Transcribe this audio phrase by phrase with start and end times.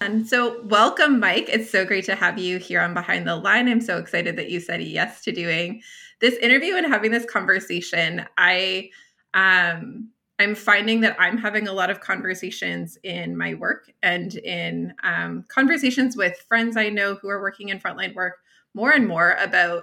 [0.00, 1.48] And so, welcome, Mike.
[1.48, 3.68] It's so great to have you here on Behind the Line.
[3.68, 5.82] I'm so excited that you said yes to doing
[6.20, 8.24] this interview and having this conversation.
[8.36, 8.90] I
[9.34, 14.94] um, I'm finding that I'm having a lot of conversations in my work and in
[15.02, 18.36] um, conversations with friends I know who are working in frontline work
[18.74, 19.82] more and more about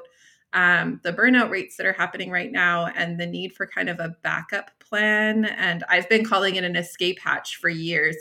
[0.54, 4.00] um, the burnout rates that are happening right now and the need for kind of
[4.00, 5.44] a backup plan.
[5.44, 8.16] And I've been calling it an escape hatch for years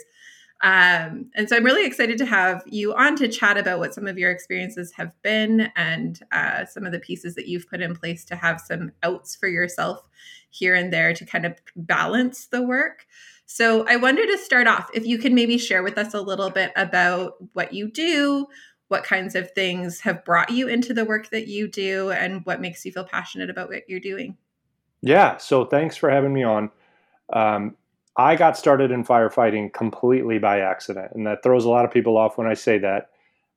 [0.61, 4.07] um, and so I'm really excited to have you on to chat about what some
[4.07, 7.95] of your experiences have been and uh, some of the pieces that you've put in
[7.95, 10.07] place to have some outs for yourself
[10.49, 13.05] here and there to kind of balance the work.
[13.45, 16.49] So I wanted to start off if you can maybe share with us a little
[16.49, 18.47] bit about what you do,
[18.87, 22.61] what kinds of things have brought you into the work that you do, and what
[22.61, 24.37] makes you feel passionate about what you're doing.
[25.01, 26.71] Yeah, so thanks for having me on.
[27.31, 27.75] Um,
[28.17, 32.17] I got started in firefighting completely by accident, and that throws a lot of people
[32.17, 33.09] off when I say that.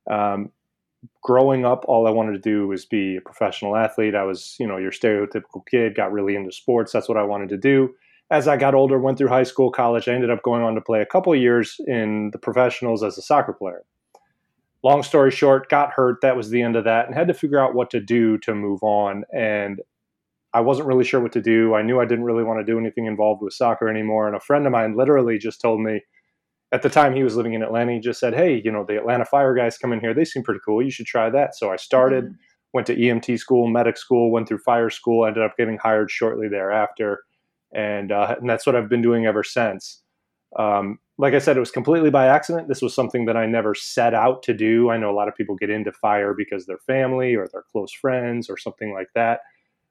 [0.09, 0.51] Um,
[1.21, 4.15] growing up, all I wanted to do was be a professional athlete.
[4.15, 6.91] I was, you know, your stereotypical kid, got really into sports.
[6.91, 7.95] That's what I wanted to do.
[8.31, 10.81] As I got older, went through high school, college, I ended up going on to
[10.81, 13.83] play a couple years in the professionals as a soccer player.
[14.83, 16.21] Long story short, got hurt.
[16.21, 18.53] That was the end of that, and had to figure out what to do to
[18.53, 19.23] move on.
[19.33, 19.81] And
[20.53, 21.75] I wasn't really sure what to do.
[21.75, 24.27] I knew I didn't really want to do anything involved with soccer anymore.
[24.27, 26.01] And a friend of mine literally just told me
[26.71, 28.97] at the time he was living in Atlanta, he just said, Hey, you know, the
[28.97, 30.13] Atlanta Fire guys come in here.
[30.13, 30.83] They seem pretty cool.
[30.83, 31.55] You should try that.
[31.55, 32.33] So I started, mm-hmm.
[32.73, 36.47] went to EMT school, medic school, went through fire school, ended up getting hired shortly
[36.47, 37.23] thereafter.
[37.73, 40.01] And, uh, and that's what I've been doing ever since.
[40.57, 42.67] Um, like I said, it was completely by accident.
[42.67, 44.89] This was something that I never set out to do.
[44.89, 47.93] I know a lot of people get into fire because they're family or they're close
[47.93, 49.41] friends or something like that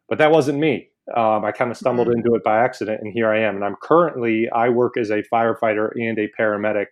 [0.08, 0.90] but that wasn't me.
[1.16, 2.18] Um, I kind of stumbled mm-hmm.
[2.18, 3.56] into it by accident, and here I am.
[3.56, 6.86] And I'm currently I work as a firefighter and a paramedic.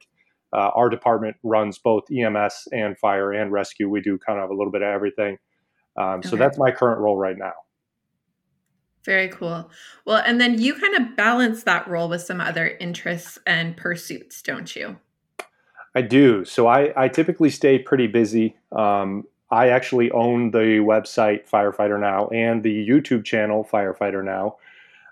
[0.53, 3.91] Uh, our department runs both EMS and fire and rescue.
[3.91, 5.37] We do kind of a little bit of everything.
[5.99, 6.29] Um, okay.
[6.29, 7.53] So that's my current role right now.
[9.05, 9.71] Very cool.
[10.05, 14.43] Well, and then you kind of balance that role with some other interests and pursuits,
[14.43, 14.97] don't you?
[15.95, 16.45] I do.
[16.45, 18.57] So I, I typically stay pretty busy.
[18.73, 24.57] Um, I actually own the website Firefighter Now and the YouTube channel Firefighter Now.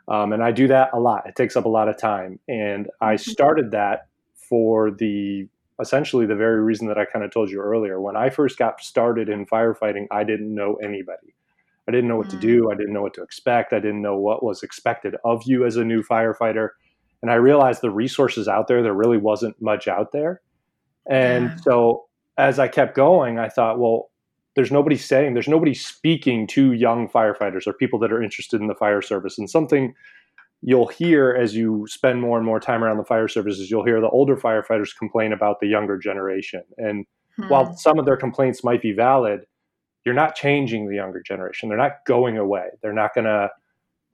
[0.09, 1.27] Um, and I do that a lot.
[1.27, 2.39] It takes up a lot of time.
[2.49, 3.31] And I mm-hmm.
[3.31, 5.49] started that for the
[5.81, 8.01] essentially the very reason that I kind of told you earlier.
[8.01, 11.35] When I first got started in firefighting, I didn't know anybody.
[11.89, 12.65] I didn't know what to do.
[12.65, 12.73] Mm.
[12.73, 13.73] I didn't know what to expect.
[13.73, 16.71] I didn't know what was expected of you as a new firefighter.
[17.23, 20.43] And I realized the resources out there, there really wasn't much out there.
[21.07, 21.57] And yeah.
[21.57, 22.05] so
[22.39, 24.11] as I kept going, I thought, well,
[24.57, 28.69] there's nobody saying there's nobody speaking to young firefighters or people that are interested in
[28.69, 29.39] the fire service.
[29.39, 29.95] And something
[30.63, 34.01] you'll hear as you spend more and more time around the fire services you'll hear
[34.01, 36.63] the older firefighters complain about the younger generation.
[36.79, 37.05] And
[37.37, 37.49] hmm.
[37.49, 39.47] while some of their complaints might be valid
[40.05, 41.69] you're not changing the younger generation.
[41.69, 42.69] They're not going away.
[42.83, 43.51] They're not going to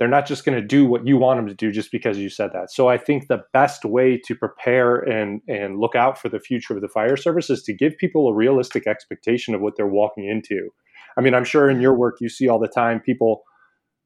[0.01, 2.31] they're not just going to do what you want them to do just because you
[2.31, 2.73] said that.
[2.73, 6.75] So I think the best way to prepare and and look out for the future
[6.75, 10.27] of the fire service is to give people a realistic expectation of what they're walking
[10.27, 10.71] into.
[11.19, 13.43] I mean, I'm sure in your work you see all the time people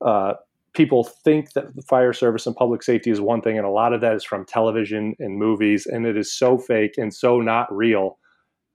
[0.05, 0.35] uh,
[0.75, 3.93] people think that the fire service and public safety is one thing, and a lot
[3.93, 7.73] of that is from television and movies, and it is so fake and so not
[7.75, 8.19] real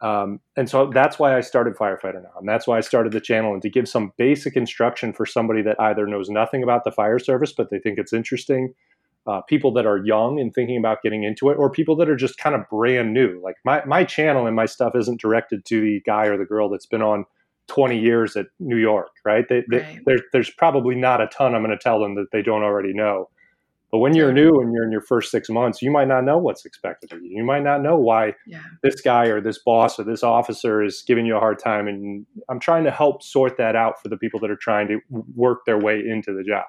[0.02, 2.32] um, and so that's why I started Firefighter Now.
[2.40, 5.62] And that's why I started the channel and to give some basic instruction for somebody
[5.64, 8.74] that either knows nothing about the fire service, but they think it's interesting,
[9.28, 12.16] uh, people that are young and thinking about getting into it, or people that are
[12.16, 13.42] just kind of brand new.
[13.44, 16.70] Like my, my channel and my stuff isn't directed to the guy or the girl
[16.70, 17.26] that's been on
[17.68, 19.46] 20 years at New York, right?
[19.50, 20.00] They, right.
[20.06, 22.94] They, there's probably not a ton I'm going to tell them that they don't already
[22.94, 23.30] know.
[23.92, 26.38] But when you're new and you're in your first six months, you might not know
[26.38, 27.38] what's expected of you.
[27.38, 28.62] You might not know why yeah.
[28.84, 31.88] this guy or this boss or this officer is giving you a hard time.
[31.88, 35.00] And I'm trying to help sort that out for the people that are trying to
[35.36, 36.66] work their way into the job.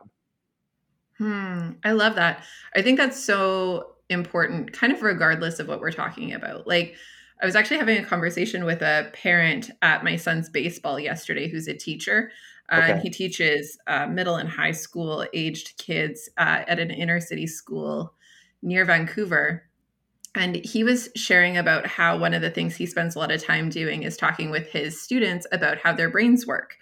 [1.19, 1.73] Hmm.
[1.85, 2.43] I love that.
[2.75, 6.67] I think that's so important, kind of regardless of what we're talking about.
[6.67, 6.97] Like,
[7.43, 11.69] I was actually having a conversation with a parent at my son's baseball yesterday who's
[11.69, 12.31] a teacher
[12.71, 12.93] uh, okay.
[12.93, 17.47] and he teaches uh, middle and high school aged kids uh, at an inner city
[17.47, 18.15] school
[18.63, 19.65] near Vancouver.
[20.37, 23.43] And he was sharing about how one of the things he spends a lot of
[23.43, 26.77] time doing is talking with his students about how their brains work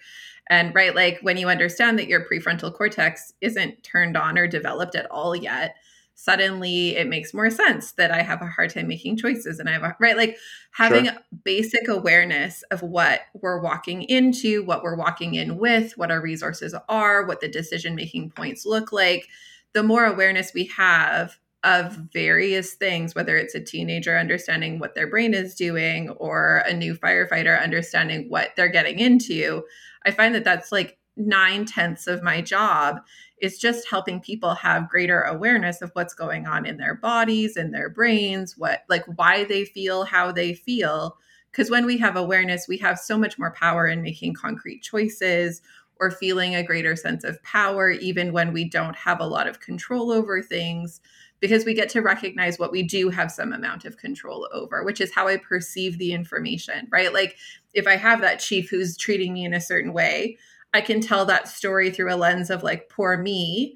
[0.49, 4.95] And right, like when you understand that your prefrontal cortex isn't turned on or developed
[4.95, 5.75] at all yet,
[6.21, 9.71] suddenly it makes more sense that I have a hard time making choices and I
[9.71, 10.37] have a right like
[10.71, 11.17] having sure.
[11.45, 16.75] basic awareness of what we're walking into, what we're walking in with, what our resources
[16.89, 19.29] are, what the decision making points look like.
[19.71, 25.07] The more awareness we have of various things, whether it's a teenager understanding what their
[25.07, 29.63] brain is doing or a new firefighter understanding what they're getting into,
[30.05, 32.99] I find that that's like nine tenths of my job
[33.41, 37.71] is just helping people have greater awareness of what's going on in their bodies in
[37.71, 41.17] their brains what like why they feel how they feel
[41.51, 45.61] because when we have awareness we have so much more power in making concrete choices
[45.99, 49.59] or feeling a greater sense of power even when we don't have a lot of
[49.59, 51.01] control over things
[51.39, 54.99] because we get to recognize what we do have some amount of control over, which
[54.99, 57.13] is how I perceive the information, right?
[57.13, 57.37] Like
[57.73, 60.37] if I have that chief who's treating me in a certain way,
[60.73, 63.75] I can tell that story through a lens of like poor me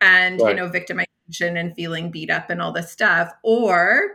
[0.00, 0.50] and, right.
[0.50, 3.32] you know, victimization and feeling beat up and all this stuff.
[3.42, 4.12] Or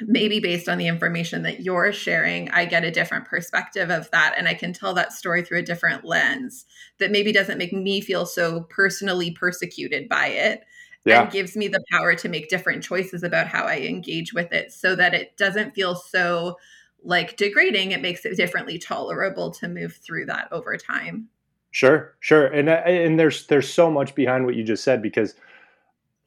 [0.00, 4.34] maybe based on the information that you're sharing, I get a different perspective of that.
[4.36, 6.64] And I can tell that story through a different lens
[6.98, 10.64] that maybe doesn't make me feel so personally persecuted by it
[11.04, 11.22] yeah.
[11.22, 14.72] and gives me the power to make different choices about how I engage with it
[14.72, 16.56] so that it doesn't feel so
[17.04, 17.92] like degrading.
[17.92, 21.28] It makes it differently tolerable to move through that over time.
[21.70, 22.46] Sure, sure.
[22.46, 25.34] And uh, and there's there's so much behind what you just said because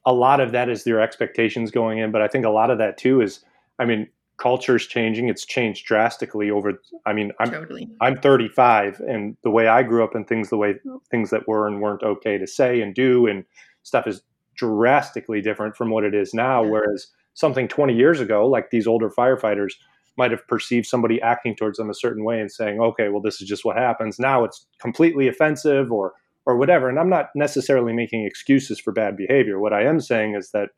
[0.06, 2.78] a lot of that is your expectations going in, but I think a lot of
[2.80, 3.44] that too is
[3.78, 4.08] I mean,
[4.38, 5.30] culture's changing.
[5.30, 7.90] It's changed drastically over I mean, I'm totally.
[8.02, 10.76] I'm 35 and the way I grew up and things the way
[11.12, 13.46] things that were and weren't okay to say and do and
[13.84, 14.22] stuff is
[14.56, 16.64] drastically different from what it is now.
[16.64, 16.70] Yeah.
[16.70, 19.74] Whereas something 20 years ago, like these older firefighters
[20.18, 23.42] might have perceived somebody acting towards them a certain way and saying, okay, well, this
[23.42, 24.20] is just what happens.
[24.20, 26.14] Now it's completely offensive or
[26.46, 26.90] or whatever.
[26.90, 29.60] And I'm not necessarily making excuses for bad behavior.
[29.60, 30.70] What I am saying is that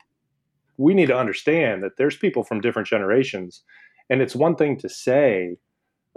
[0.78, 3.62] we need to understand that there's people from different generations.
[4.08, 5.58] And it's one thing to say,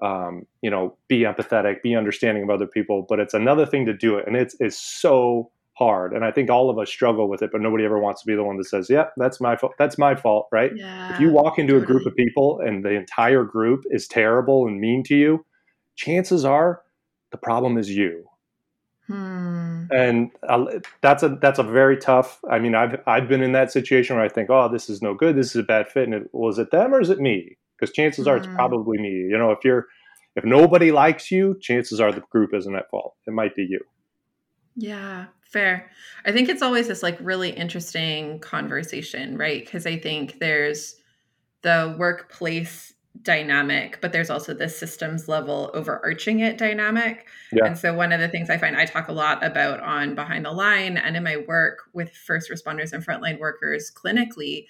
[0.02, 3.94] um, you know, be empathetic, be understanding of other people, but it's another thing to
[3.94, 4.26] do it.
[4.26, 7.60] And it's, it's so hard and i think all of us struggle with it but
[7.60, 9.98] nobody ever wants to be the one that says yep yeah, that's my fault that's
[9.98, 11.84] my fault right yeah, if you walk into totally.
[11.84, 15.44] a group of people and the entire group is terrible and mean to you
[15.96, 16.84] chances are
[17.32, 18.24] the problem is you
[19.08, 19.86] hmm.
[19.92, 20.66] and uh,
[21.02, 24.26] that's a that's a very tough i mean i've i've been in that situation where
[24.26, 26.60] i think oh this is no good this is a bad fit and it, was
[26.60, 28.30] it them or is it me because chances hmm.
[28.30, 28.56] are it's hmm.
[28.56, 29.88] probably me you know if you're
[30.36, 33.80] if nobody likes you chances are the group isn't at fault it might be you
[34.76, 35.92] yeah Fair.
[36.26, 39.66] I think it's always this like really interesting conversation, right?
[39.66, 40.96] Because I think there's
[41.62, 47.28] the workplace dynamic, but there's also the systems level overarching it dynamic.
[47.52, 47.66] Yeah.
[47.66, 50.46] And so one of the things I find I talk a lot about on Behind
[50.46, 54.68] the Line and in my work with first responders and frontline workers clinically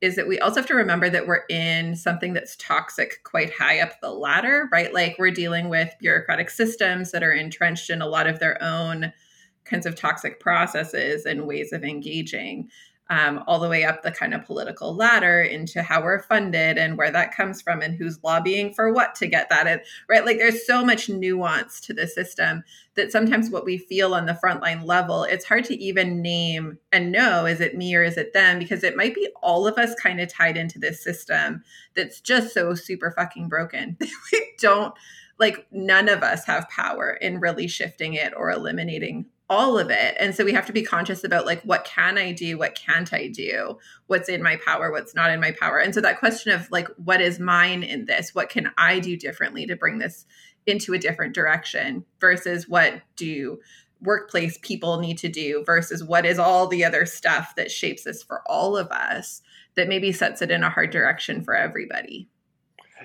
[0.00, 3.78] is that we also have to remember that we're in something that's toxic quite high
[3.78, 4.92] up the ladder, right?
[4.92, 9.12] Like we're dealing with bureaucratic systems that are entrenched in a lot of their own
[9.64, 12.70] kinds of toxic processes and ways of engaging
[13.10, 16.96] um, all the way up the kind of political ladder into how we're funded and
[16.96, 20.24] where that comes from and who's lobbying for what to get that right?
[20.24, 22.64] Like there's so much nuance to the system
[22.94, 27.12] that sometimes what we feel on the frontline level, it's hard to even name and
[27.12, 28.58] know is it me or is it them?
[28.58, 31.62] Because it might be all of us kind of tied into this system
[31.94, 33.98] that's just so super fucking broken.
[34.32, 34.94] we don't
[35.38, 40.16] like none of us have power in really shifting it or eliminating all of it.
[40.18, 42.56] And so we have to be conscious about like what can i do?
[42.58, 43.78] What can't i do?
[44.06, 44.90] What's in my power?
[44.90, 45.78] What's not in my power?
[45.78, 48.34] And so that question of like what is mine in this?
[48.34, 50.26] What can i do differently to bring this
[50.66, 53.60] into a different direction versus what do
[54.00, 58.22] workplace people need to do versus what is all the other stuff that shapes this
[58.22, 59.42] for all of us
[59.76, 62.28] that maybe sets it in a hard direction for everybody?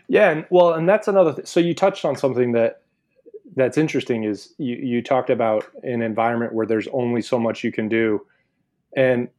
[0.07, 2.83] Yeah and well and that's another th- so you touched on something that
[3.55, 7.71] that's interesting is you, you talked about an environment where there's only so much you
[7.71, 8.25] can do.
[8.95, 9.29] And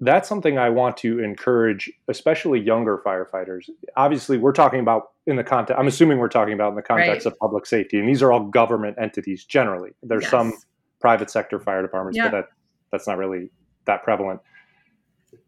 [0.00, 3.70] that's something I want to encourage, especially younger firefighters.
[3.96, 7.24] Obviously, we're talking about in the context, I'm assuming we're talking about in the context
[7.24, 7.32] right.
[7.32, 9.92] of public safety, and these are all government entities generally.
[10.02, 10.30] There's yes.
[10.30, 10.52] some
[11.00, 12.30] private sector fire departments, yeah.
[12.30, 12.46] but that,
[12.90, 13.50] that's not really
[13.86, 14.40] that prevalent.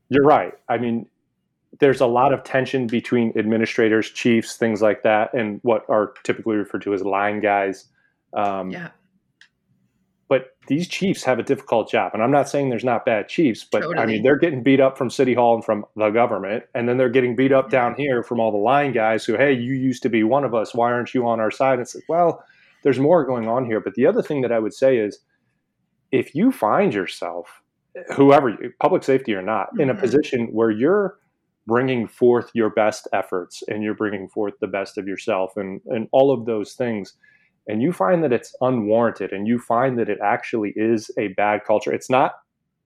[0.08, 0.54] You're right.
[0.68, 1.06] I mean,
[1.80, 6.56] there's a lot of tension between administrators, chiefs, things like that, and what are typically
[6.56, 7.87] referred to as line guys.
[8.33, 8.90] Um, yeah.
[10.28, 13.64] But these chiefs have a difficult job, and I'm not saying there's not bad chiefs,
[13.64, 13.99] but totally.
[13.99, 16.97] I mean they're getting beat up from city hall and from the government, and then
[16.97, 20.02] they're getting beat up down here from all the line guys who, hey, you used
[20.02, 20.75] to be one of us.
[20.75, 21.75] Why aren't you on our side?
[21.75, 22.42] And it's like, well,
[22.83, 23.80] there's more going on here.
[23.80, 25.21] But the other thing that I would say is,
[26.11, 27.62] if you find yourself,
[28.14, 29.83] whoever, public safety or not, mm-hmm.
[29.83, 30.00] in a mm-hmm.
[30.00, 31.18] position where you're
[31.66, 36.08] bringing forth your best efforts and you're bringing forth the best of yourself and and
[36.12, 37.14] all of those things.
[37.68, 41.64] And you find that it's unwarranted and you find that it actually is a bad
[41.66, 41.92] culture.
[41.92, 42.35] It's not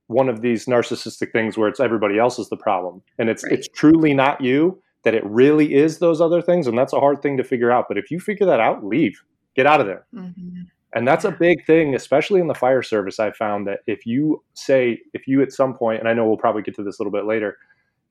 [0.07, 3.03] one of these narcissistic things where it's everybody else is the problem.
[3.19, 3.53] And it's right.
[3.53, 7.23] it's truly not you that it really is those other things and that's a hard
[7.23, 7.87] thing to figure out.
[7.89, 9.23] But if you figure that out leave.
[9.57, 10.07] Get out of there.
[10.15, 10.63] Mm-hmm.
[10.95, 14.43] and that's a big thing especially in the fire service i found that if you
[14.55, 17.03] say if you at some point and i know we'll probably get to this a
[17.03, 17.59] little bit later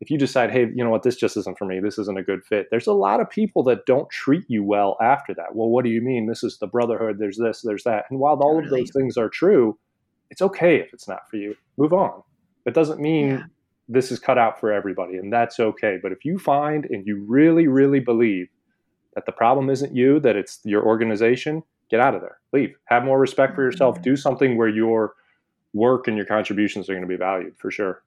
[0.01, 2.23] if you decide, hey, you know what, this just isn't for me, this isn't a
[2.23, 5.55] good fit, there's a lot of people that don't treat you well after that.
[5.55, 6.27] Well, what do you mean?
[6.27, 8.05] This is the brotherhood, there's this, there's that.
[8.09, 9.77] And while all of those things are true,
[10.29, 11.55] it's okay if it's not for you.
[11.77, 12.23] Move on.
[12.65, 13.43] It doesn't mean yeah.
[13.87, 15.97] this is cut out for everybody, and that's okay.
[16.01, 18.47] But if you find and you really, really believe
[19.15, 22.37] that the problem isn't you, that it's your organization, get out of there.
[22.53, 22.75] Leave.
[22.85, 23.95] Have more respect for yourself.
[23.95, 24.03] Mm-hmm.
[24.03, 25.15] Do something where your
[25.73, 28.03] work and your contributions are going to be valued for sure.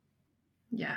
[0.71, 0.97] Yeah,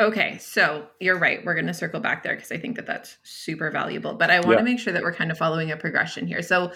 [0.00, 1.44] Okay, so you're right.
[1.44, 4.14] We're going to circle back there because I think that that's super valuable.
[4.14, 4.56] But I want yeah.
[4.58, 6.42] to make sure that we're kind of following a progression here.
[6.42, 6.72] So,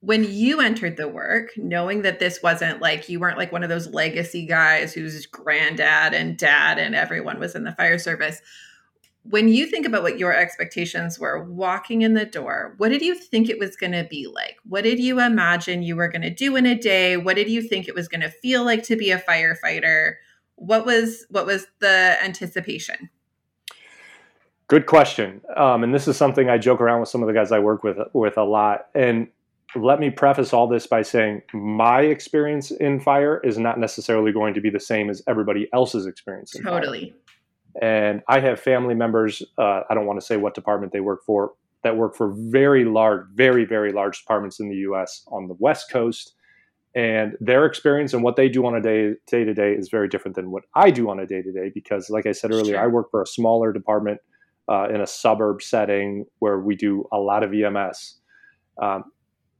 [0.00, 3.68] when you entered the work, knowing that this wasn't like you weren't like one of
[3.68, 8.40] those legacy guys whose granddad and dad and everyone was in the fire service,
[9.28, 13.14] when you think about what your expectations were walking in the door, what did you
[13.14, 14.56] think it was going to be like?
[14.68, 17.16] What did you imagine you were going to do in a day?
[17.16, 20.14] What did you think it was going to feel like to be a firefighter?
[20.56, 23.10] What was what was the anticipation?
[24.68, 27.52] Good question, um, and this is something I joke around with some of the guys
[27.52, 28.86] I work with with a lot.
[28.94, 29.28] And
[29.76, 34.54] let me preface all this by saying my experience in fire is not necessarily going
[34.54, 36.52] to be the same as everybody else's experience.
[36.64, 37.10] totally.
[37.10, 37.20] Fire.
[37.82, 39.42] And I have family members.
[39.58, 41.52] Uh, I don't want to say what department they work for.
[41.82, 45.22] That work for very large, very very large departments in the U.S.
[45.28, 46.35] on the West Coast
[46.96, 50.08] and their experience and what they do on a day day to day is very
[50.08, 52.74] different than what I do on a day to day because, like I said earlier,
[52.74, 52.82] sure.
[52.82, 54.18] I work for a smaller department
[54.66, 58.18] uh, in a suburb setting where we do a lot of EMS.
[58.80, 59.04] Um,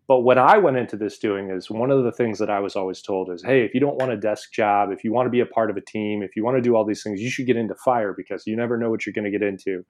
[0.08, 2.74] but what I went into this doing is one of the things that I was
[2.74, 5.30] always told is, hey, if you don't want a desk job, if you want to
[5.30, 7.28] be a part of a team, if you want to do all these things, you
[7.28, 9.84] should get into fire because you never know what you're going to get into.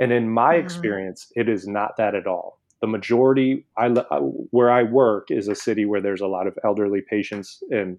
[0.00, 0.64] And in my mm-hmm.
[0.64, 5.48] experience, it is not that at all the majority I, uh, where I work is
[5.48, 7.98] a city where there's a lot of elderly patients and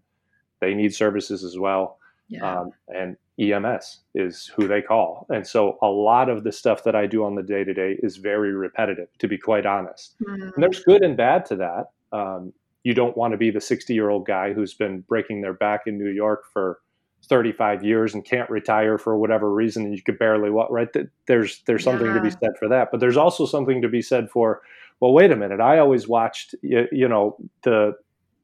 [0.60, 1.98] they need services as well.
[2.30, 2.60] Yeah.
[2.60, 5.28] Um, and EMS is who they call.
[5.30, 7.98] And so a lot of the stuff that I do on the day to day
[8.04, 10.16] is very repetitive, to be quite honest.
[10.22, 10.54] Mm.
[10.56, 11.92] And there's good and bad to that.
[12.12, 12.54] Um,
[12.84, 15.82] you don't want to be the 60 year old guy who's been breaking their back
[15.88, 16.80] in New York for
[17.26, 20.88] 35 years and can't retire for whatever reason and you could barely walk right
[21.28, 22.14] there's there's something yeah.
[22.14, 24.62] to be said for that but there's also something to be said for
[25.00, 27.94] well wait a minute i always watched you, you know the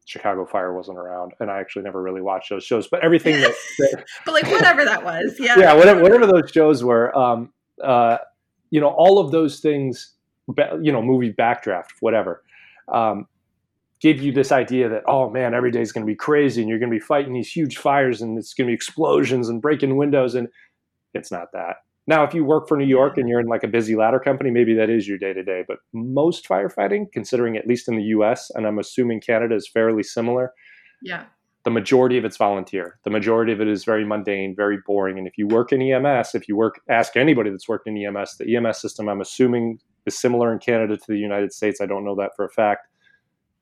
[0.05, 3.53] chicago fire wasn't around and i actually never really watched those shows but everything that,
[3.79, 7.53] that but like whatever that was yeah yeah whatever, whatever those shows were um
[7.83, 8.17] uh
[8.69, 10.13] you know all of those things
[10.81, 12.43] you know movie backdraft whatever
[12.91, 13.27] um
[14.03, 16.69] give you this idea that oh man every day is going to be crazy and
[16.69, 19.61] you're going to be fighting these huge fires and it's going to be explosions and
[19.61, 20.49] breaking windows and
[21.13, 21.77] it's not that.
[22.05, 24.51] Now if you work for new york and you're in like a busy ladder company
[24.51, 28.03] maybe that is your day to day but most firefighting considering at least in the
[28.03, 30.53] us and i'm assuming canada is fairly similar
[31.01, 31.23] yeah.
[31.63, 32.99] the majority of it's volunteer.
[33.03, 36.35] The majority of it is very mundane very boring and if you work in ems
[36.35, 40.19] if you work ask anybody that's worked in ems the ems system i'm assuming is
[40.19, 41.79] similar in canada to the united states.
[41.79, 42.89] I don't know that for a fact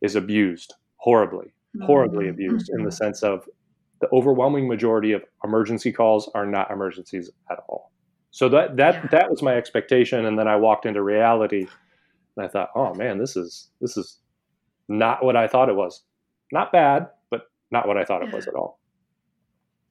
[0.01, 1.53] is abused horribly,
[1.83, 2.33] horribly mm-hmm.
[2.33, 2.95] abused in the mm-hmm.
[2.95, 3.47] sense of
[4.01, 7.91] the overwhelming majority of emergency calls are not emergencies at all.
[8.31, 9.07] So that that yeah.
[9.11, 11.67] that was my expectation, and then I walked into reality,
[12.35, 14.19] and I thought, oh man, this is this is
[14.87, 16.03] not what I thought it was.
[16.51, 18.29] Not bad, but not what I thought yeah.
[18.29, 18.79] it was at all.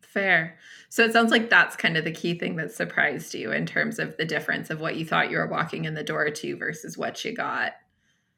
[0.01, 0.59] Fair.
[0.89, 3.99] So it sounds like that's kind of the key thing that surprised you in terms
[3.99, 6.99] of the difference of what you thought you were walking in the door to versus
[6.99, 7.75] what you got.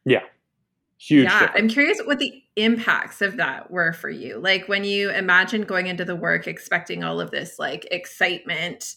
[0.05, 0.25] Yeah,
[1.05, 1.25] Huge.
[1.25, 1.59] Yeah, difference.
[1.61, 4.39] I'm curious what the impacts of that were for you.
[4.39, 8.95] Like when you imagine going into the work expecting all of this like excitement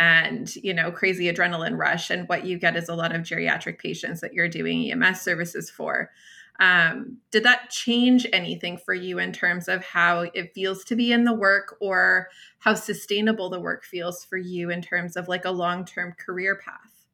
[0.00, 3.78] and you know crazy adrenaline rush and what you get is a lot of geriatric
[3.78, 6.10] patients that you're doing EMS services for.
[6.58, 11.12] Um, did that change anything for you in terms of how it feels to be
[11.12, 15.44] in the work or how sustainable the work feels for you in terms of like
[15.44, 17.06] a long-term career path?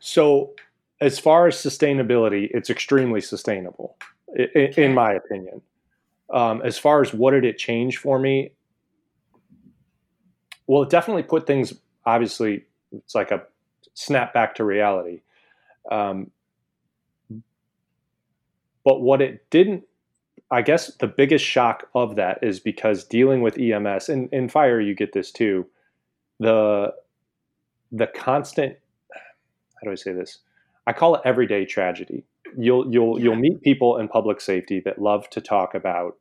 [0.00, 0.54] So
[1.00, 3.96] as far as sustainability, it's extremely sustainable,
[4.34, 4.84] in, okay.
[4.84, 5.62] in my opinion.
[6.32, 8.52] Um, as far as what did it change for me?
[10.66, 11.72] Well, it definitely put things.
[12.04, 13.42] Obviously, it's like a
[13.94, 15.22] snap back to reality.
[15.90, 16.30] Um,
[18.84, 19.84] but what it didn't
[20.50, 24.80] I guess the biggest shock of that is because dealing with EMS and in fire
[24.80, 25.66] you get this too.
[26.40, 26.94] The
[27.92, 28.76] the constant
[29.12, 30.38] how do I say this?
[30.88, 32.24] I call it everyday tragedy.
[32.56, 33.24] You'll you'll yeah.
[33.24, 36.14] you'll meet people in public safety that love to talk about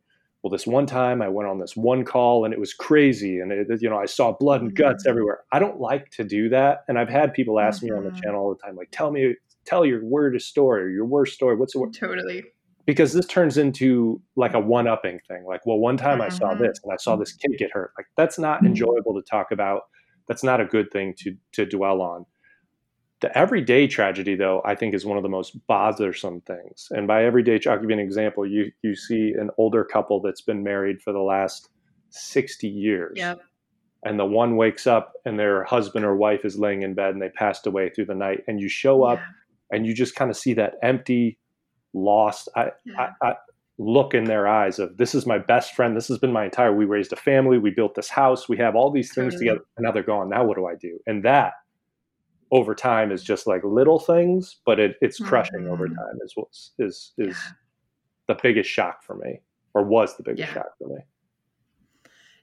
[0.44, 3.52] well this one time I went on this one call and it was crazy and
[3.52, 5.10] it, you know I saw blood and guts mm-hmm.
[5.10, 5.40] everywhere.
[5.54, 7.94] I don't like to do that and I've had people ask mm-hmm.
[7.94, 8.20] me on the mm-hmm.
[8.20, 11.56] channel all the time like tell me tell your weirdest story or your worst story.
[11.56, 11.94] What's the word?
[11.94, 12.44] Totally
[12.86, 15.46] because this turns into like a one upping thing.
[15.46, 16.22] Like, well, one time mm-hmm.
[16.24, 16.64] I saw mm-hmm.
[16.64, 17.92] this and I saw this kid get hurt.
[17.98, 18.68] Like, that's not mm-hmm.
[18.68, 19.84] enjoyable to talk about.
[20.28, 22.26] That's not a good thing to to dwell on.
[23.20, 26.88] The everyday tragedy, though, I think is one of the most bothersome things.
[26.92, 28.46] And by everyday, I'll give you an example.
[28.46, 31.70] You you see an older couple that's been married for the last
[32.10, 33.14] sixty years.
[33.16, 33.40] Yep.
[34.04, 37.22] And the one wakes up and their husband or wife is laying in bed and
[37.22, 38.44] they passed away through the night.
[38.48, 39.76] And you show up yeah.
[39.76, 41.40] and you just kind of see that empty
[41.94, 43.12] lost I, yeah.
[43.22, 43.36] I, I,
[43.80, 46.76] look in their eyes of this is my best friend this has been my entire
[46.76, 49.50] we raised a family we built this house we have all these things totally.
[49.50, 51.54] together and now they're gone now what do i do and that
[52.52, 55.74] over time is just like little things but it, it's crushing mm-hmm.
[55.74, 57.34] over time is what is is yeah.
[58.28, 59.42] the biggest shock for me
[59.74, 60.54] or was the biggest yeah.
[60.54, 61.00] shock for me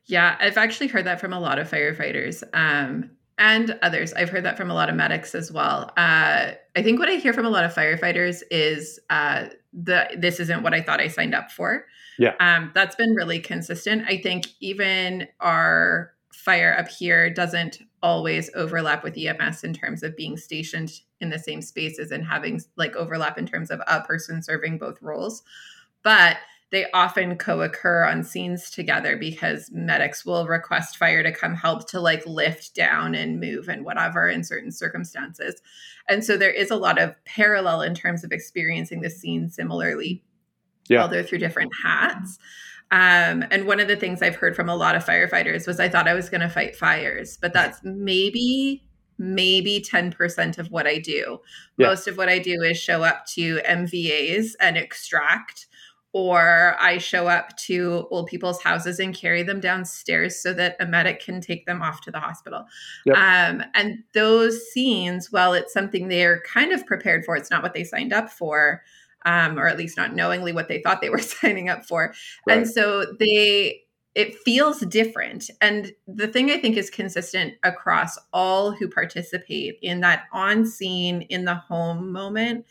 [0.07, 4.13] yeah i've actually heard that from a lot of firefighters um, and others.
[4.13, 5.91] I've heard that from a lot of medics as well.
[5.97, 10.41] Uh, I think what I hear from a lot of firefighters is uh, the this
[10.41, 11.87] isn't what I thought I signed up for.
[12.19, 14.05] Yeah, um, that's been really consistent.
[14.07, 20.15] I think even our fire up here doesn't always overlap with EMS in terms of
[20.15, 24.43] being stationed in the same spaces and having like overlap in terms of a person
[24.43, 25.43] serving both roles,
[26.03, 26.37] but
[26.71, 31.99] they often co-occur on scenes together because medics will request fire to come help to
[31.99, 35.63] like lift down and move and whatever in certain circumstances.
[36.07, 40.23] And so there is a lot of parallel in terms of experiencing the scene similarly
[40.89, 41.03] yeah.
[41.03, 42.39] although through different hats
[42.91, 45.89] um, and one of the things i've heard from a lot of firefighters was i
[45.89, 48.83] thought i was going to fight fires but that's maybe
[49.19, 51.41] maybe 10% of what I do.
[51.77, 51.87] Yeah.
[51.87, 55.67] Most of what I do is show up to MVAs and extract
[56.15, 60.87] or I show up to old people's houses and carry them downstairs so that a
[60.87, 62.67] medic can take them off to the hospital.
[63.05, 63.17] Yep.
[63.17, 67.75] Um, and those scenes, while it's something they're kind of prepared for, it's not what
[67.75, 68.83] they signed up for,
[69.25, 72.15] um, or at least not knowingly what they thought they were signing up for.
[72.47, 72.59] Right.
[72.59, 73.81] And so they,
[74.15, 75.51] it feels different.
[75.61, 81.23] And the thing I think is consistent across all who participate in that on scene
[81.23, 82.67] in the home moment.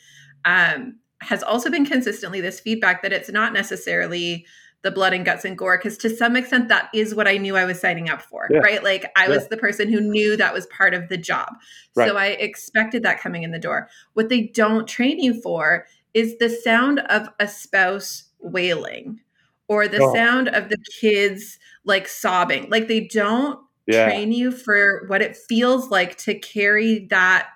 [0.46, 4.46] Um, has also been consistently this feedback that it's not necessarily
[4.84, 7.56] the blood and guts and gore because to some extent that is what i knew
[7.56, 8.60] i was signing up for yeah.
[8.60, 9.30] right like i yeah.
[9.30, 11.48] was the person who knew that was part of the job
[11.96, 12.08] right.
[12.08, 16.38] so i expected that coming in the door what they don't train you for is
[16.38, 19.20] the sound of a spouse wailing
[19.68, 20.14] or the oh.
[20.14, 24.06] sound of the kids like sobbing like they don't yeah.
[24.06, 27.50] train you for what it feels like to carry that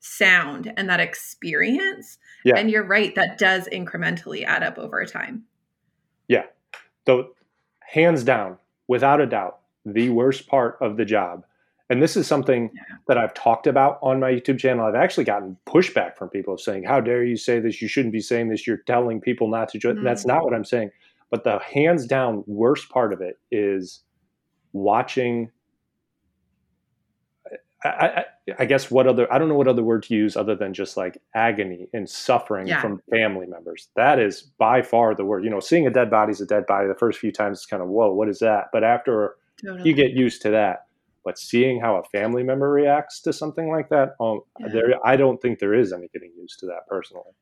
[0.00, 2.56] sound and that experience yeah.
[2.56, 5.44] And you're right, that does incrementally add up over time.
[6.28, 6.44] Yeah.
[7.06, 7.34] So,
[7.80, 11.44] hands down, without a doubt, the worst part of the job.
[11.92, 12.82] And this is something yeah.
[13.06, 14.86] that I've talked about on my YouTube channel.
[14.86, 17.82] I've actually gotten pushback from people saying, How dare you say this?
[17.82, 18.66] You shouldn't be saying this.
[18.66, 19.96] You're telling people not to join.
[19.96, 20.04] Mm-hmm.
[20.04, 20.90] That's not what I'm saying.
[21.30, 24.00] But the hands down worst part of it is
[24.72, 25.50] watching
[27.84, 28.24] I,
[28.58, 30.96] I, guess what other I don't know what other word to use other than just
[30.96, 32.80] like agony and suffering yeah.
[32.80, 33.88] from family members.
[33.96, 35.44] That is by far the word.
[35.44, 36.88] You know, seeing a dead body is a dead body.
[36.88, 38.68] The first few times it's kind of whoa, what is that?
[38.72, 39.90] But after totally.
[39.90, 40.86] you get used to that,
[41.24, 44.68] but seeing how a family member reacts to something like that, um, yeah.
[44.68, 47.32] there I don't think there is any getting used to that personally.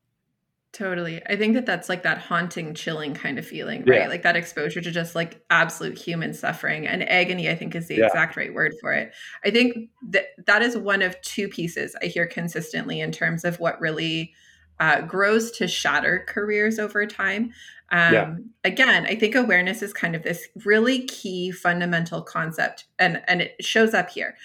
[0.73, 1.21] Totally.
[1.27, 4.01] I think that that's like that haunting, chilling kind of feeling, right?
[4.01, 4.07] Yeah.
[4.07, 7.97] Like that exposure to just like absolute human suffering and agony, I think is the
[7.97, 8.05] yeah.
[8.05, 9.11] exact right word for it.
[9.43, 13.59] I think that that is one of two pieces I hear consistently in terms of
[13.59, 14.33] what really
[14.81, 17.53] uh, grows to shatter careers over time.
[17.91, 18.35] Um, yeah.
[18.63, 23.63] Again, I think awareness is kind of this really key fundamental concept, and and it
[23.63, 24.35] shows up here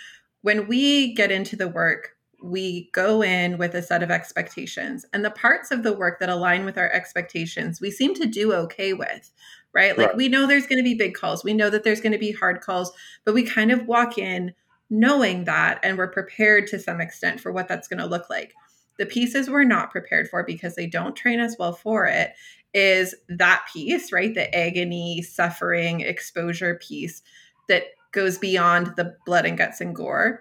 [0.42, 2.11] when we get into the work
[2.42, 6.29] we go in with a set of expectations and the parts of the work that
[6.29, 9.33] align with our expectations we seem to do okay with
[9.72, 10.16] right like right.
[10.16, 12.33] we know there's going to be big calls we know that there's going to be
[12.33, 12.92] hard calls
[13.25, 14.53] but we kind of walk in
[14.90, 18.53] knowing that and we're prepared to some extent for what that's going to look like
[18.98, 22.32] the pieces we're not prepared for because they don't train us well for it
[22.74, 27.22] is that piece right the agony suffering exposure piece
[27.68, 30.40] that goes beyond the blood and guts and gore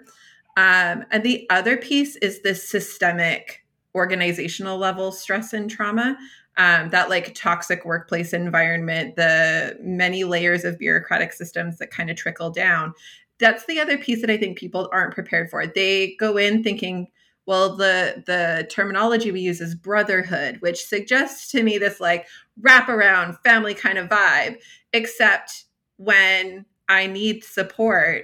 [0.58, 6.18] um, and the other piece is this systemic organizational level stress and trauma.
[6.58, 12.16] um, that like toxic workplace environment, the many layers of bureaucratic systems that kind of
[12.16, 12.94] trickle down.
[13.40, 15.68] That's the other piece that I think people aren't prepared for.
[15.68, 17.08] They go in thinking,
[17.46, 22.28] well, the the terminology we use is brotherhood, which suggests to me this like
[22.62, 24.58] wraparound family kind of vibe,
[24.94, 25.66] except
[25.98, 28.24] when I need support,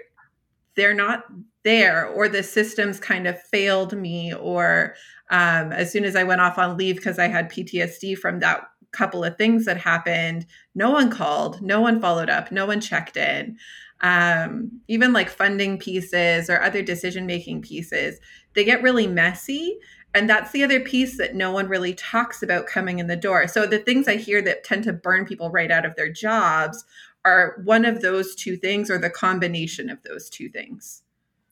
[0.76, 1.26] they're not
[1.64, 4.96] there, or the systems kind of failed me, or
[5.30, 8.64] um, as soon as I went off on leave because I had PTSD from that
[8.92, 13.18] couple of things that happened, no one called, no one followed up, no one checked
[13.18, 13.58] in.
[14.02, 18.20] Um, even like funding pieces or other decision making pieces,
[18.54, 19.78] they get really messy.
[20.14, 23.48] And that's the other piece that no one really talks about coming in the door.
[23.48, 26.84] So the things I hear that tend to burn people right out of their jobs
[27.24, 31.04] are one of those two things or the combination of those two things.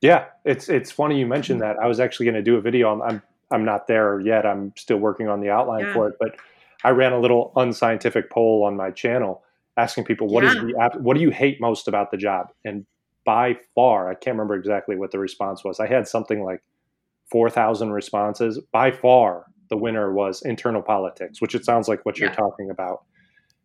[0.01, 1.77] Yeah, it's it's funny you mentioned that.
[1.77, 4.45] I was actually going to do a video on I'm I'm not there yet.
[4.45, 5.93] I'm still working on the outline yeah.
[5.93, 6.35] for it, but
[6.83, 9.43] I ran a little unscientific poll on my channel
[9.79, 10.49] asking people what yeah.
[10.49, 12.47] is the what do you hate most about the job?
[12.65, 12.85] And
[13.25, 15.79] by far, I can't remember exactly what the response was.
[15.79, 16.63] I had something like
[17.31, 18.59] 4,000 responses.
[18.71, 22.25] By far, the winner was internal politics, which it sounds like what yeah.
[22.25, 23.03] you're talking about.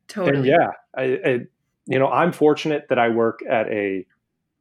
[0.09, 0.37] Totally.
[0.37, 1.40] And yeah, I, I,
[1.87, 4.07] you know, I'm fortunate that I work at a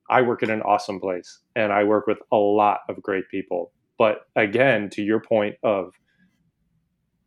[0.10, 3.72] I work at an awesome place and I work with a lot of great people.
[3.98, 5.94] But again, to your point of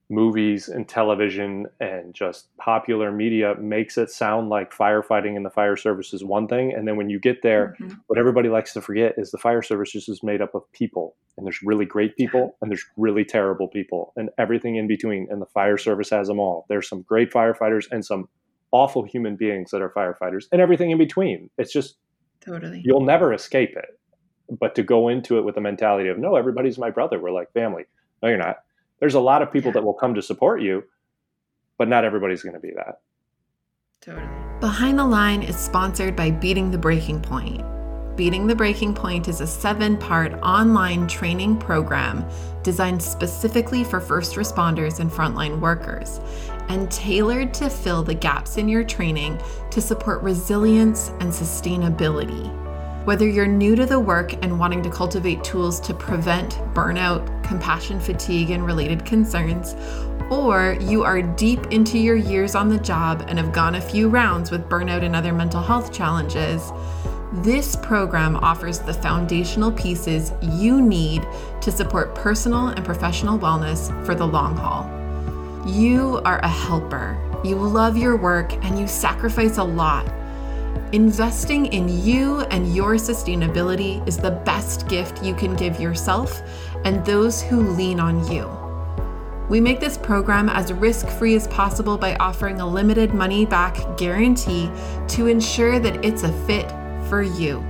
[0.09, 5.77] movies and television and just popular media makes it sound like firefighting in the fire
[5.77, 6.73] service is one thing.
[6.73, 7.97] And then when you get there, mm-hmm.
[8.07, 11.16] what everybody likes to forget is the fire service just is made up of people.
[11.37, 15.27] And there's really great people and there's really terrible people and everything in between.
[15.31, 16.66] And the fire service has them all.
[16.69, 18.29] There's some great firefighters and some
[18.71, 21.51] awful human beings that are firefighters and everything in between.
[21.59, 21.97] It's just
[22.47, 23.99] totally you'll never escape it
[24.61, 27.53] but to go into it with the mentality of no everybody's my brother we're like
[27.53, 27.85] family
[28.23, 28.59] no you're not
[29.01, 30.85] there's a lot of people that will come to support you
[31.79, 33.01] but not everybody's going to be that.
[34.01, 34.27] Totally.
[34.61, 37.63] Behind the line is sponsored by beating the breaking point.
[38.17, 42.27] Beating the Breaking Point is a seven part online training program
[42.63, 46.19] designed specifically for first responders and frontline workers
[46.69, 49.39] and tailored to fill the gaps in your training
[49.71, 52.66] to support resilience and sustainability.
[53.07, 58.01] Whether you're new to the work and wanting to cultivate tools to prevent burnout, compassion
[58.01, 59.77] fatigue, and related concerns,
[60.29, 64.09] or you are deep into your years on the job and have gone a few
[64.09, 66.73] rounds with burnout and other mental health challenges,
[67.45, 71.25] this program offers the foundational pieces you need
[71.61, 74.85] to support personal and professional wellness for the long haul.
[75.64, 77.16] You are a helper.
[77.45, 80.12] You love your work and you sacrifice a lot
[80.92, 86.40] Investing in you and your sustainability is the best gift you can give yourself
[86.85, 88.49] and those who lean on you.
[89.49, 93.77] We make this program as risk free as possible by offering a limited money back
[93.99, 94.70] guarantee
[95.09, 96.70] to ensure that it's a fit
[97.09, 97.64] for you.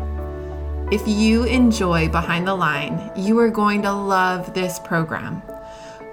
[0.93, 5.43] If you enjoy Behind the Line, you are going to love this program.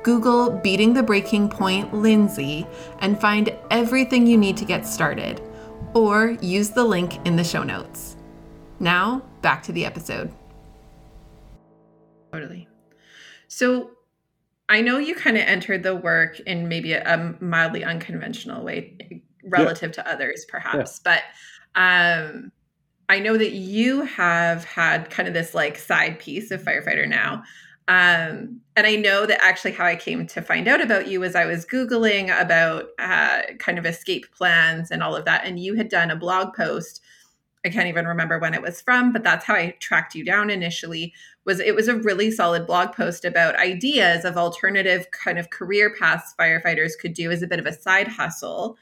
[0.04, 2.66] Google Beating the Breaking Point Lindsay
[3.00, 5.42] and find everything you need to get started
[5.94, 8.16] or use the link in the show notes.
[8.80, 10.32] Now, back to the episode.
[12.32, 12.68] Totally.
[13.48, 13.92] So,
[14.70, 19.22] I know you kind of entered the work in maybe a, a mildly unconventional way
[19.44, 20.04] relative yeah.
[20.04, 21.22] to others, perhaps, yeah.
[21.76, 22.52] but um,
[23.10, 27.44] I know that you have had kind of this like side piece of firefighter now
[27.88, 31.36] um, and I know that actually how I came to find out about you was
[31.36, 35.46] I was Googling about uh, kind of escape plans and all of that.
[35.46, 37.02] And you had done a blog post.
[37.66, 40.50] I can't even remember when it was from, but that's how I tracked you down
[40.50, 41.14] initially.
[41.46, 45.94] Was it was a really solid blog post about ideas of alternative kind of career
[45.98, 48.78] paths firefighters could do as a bit of a side hustle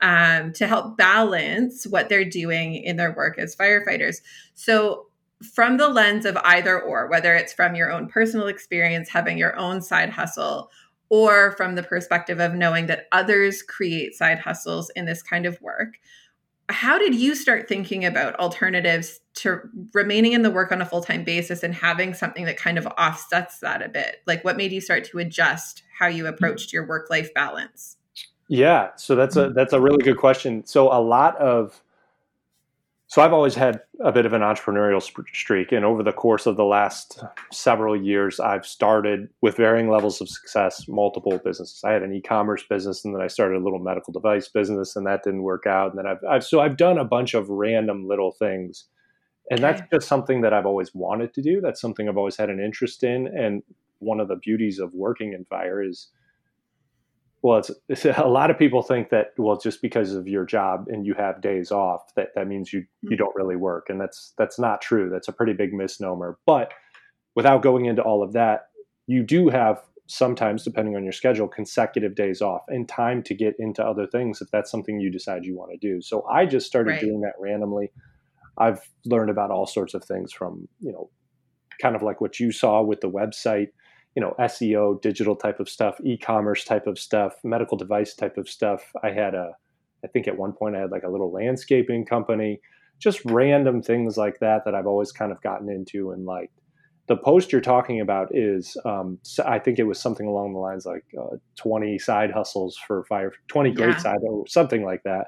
[0.00, 4.22] um, to help balance what they're doing in their work as firefighters.
[4.54, 5.06] So
[5.42, 9.56] from the lens of either or, whether it's from your own personal experience, having your
[9.56, 10.70] own side hustle,
[11.08, 15.60] or from the perspective of knowing that others create side hustles in this kind of
[15.60, 15.98] work.
[16.68, 19.60] How did you start thinking about alternatives to
[19.92, 22.86] remaining in the work on a full time basis and having something that kind of
[22.98, 24.16] offsets that a bit?
[24.26, 26.34] Like, what made you start to adjust how you mm-hmm.
[26.34, 27.96] approached your work life balance?
[28.48, 29.54] Yeah, so that's a mm-hmm.
[29.54, 30.64] that's a really good question.
[30.66, 31.80] So a lot of
[33.16, 35.00] so I've always had a bit of an entrepreneurial
[35.32, 40.20] streak, and over the course of the last several years, I've started with varying levels
[40.20, 41.80] of success, multiple businesses.
[41.82, 45.06] I had an e-commerce business, and then I started a little medical device business, and
[45.06, 45.94] that didn't work out.
[45.94, 48.84] And then I've, I've so I've done a bunch of random little things,
[49.50, 49.78] and okay.
[49.78, 51.62] that's just something that I've always wanted to do.
[51.62, 53.62] That's something I've always had an interest in, and
[54.00, 56.08] one of the beauties of working in fire is
[57.42, 60.86] well, it's, it's, a lot of people think that well, just because of your job
[60.88, 63.16] and you have days off, that that means you you mm-hmm.
[63.16, 65.10] don't really work, and that's that's not true.
[65.10, 66.38] That's a pretty big misnomer.
[66.46, 66.72] But
[67.34, 68.68] without going into all of that,
[69.06, 73.54] you do have sometimes, depending on your schedule, consecutive days off and time to get
[73.58, 76.00] into other things if that's something you decide you want to do.
[76.00, 77.00] So I just started right.
[77.00, 77.90] doing that randomly.
[78.58, 81.10] I've learned about all sorts of things from you know,
[81.82, 83.68] kind of like what you saw with the website
[84.16, 88.48] you know SEO, digital type of stuff, e-commerce type of stuff, medical device type of
[88.48, 88.90] stuff.
[89.04, 89.52] I had a,
[90.02, 92.60] I think at one point I had like a little landscaping company,
[92.98, 96.58] just random things like that that I've always kind of gotten into and liked.
[97.08, 100.86] The post you're talking about is, um, I think it was something along the lines
[100.86, 103.98] like uh, 20 side hustles for fire, 20 great yeah.
[103.98, 105.26] side, or something like that.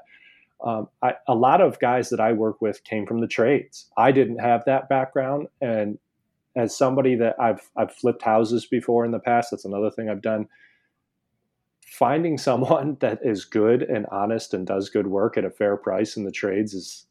[0.65, 3.89] Um, I, a lot of guys that I work with came from the trades.
[3.95, 5.99] I didn't have that background, and
[6.55, 10.21] as somebody that I've I've flipped houses before in the past, that's another thing I've
[10.21, 10.47] done.
[11.85, 16.17] Finding someone that is good and honest and does good work at a fair price
[16.17, 17.05] in the trades is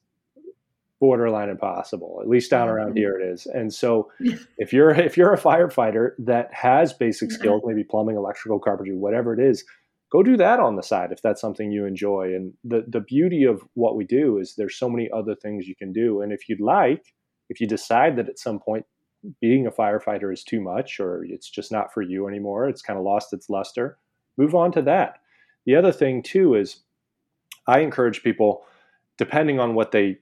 [1.00, 2.18] borderline impossible.
[2.20, 2.96] At least down around mm-hmm.
[2.98, 3.46] here it is.
[3.46, 4.10] And so
[4.58, 9.32] if you're if you're a firefighter that has basic skills, maybe plumbing, electrical, carpentry, whatever
[9.32, 9.64] it is,
[10.10, 12.34] go do that on the side if that's something you enjoy.
[12.34, 15.76] And the the beauty of what we do is there's so many other things you
[15.76, 16.22] can do.
[16.22, 17.14] And if you'd like,
[17.48, 18.84] if you decide that at some point
[19.40, 22.98] being a firefighter is too much or it's just not for you anymore, it's kind
[22.98, 23.98] of lost its luster,
[24.36, 25.18] move on to that.
[25.66, 26.80] The other thing too is
[27.66, 28.64] I encourage people,
[29.18, 30.18] depending on what they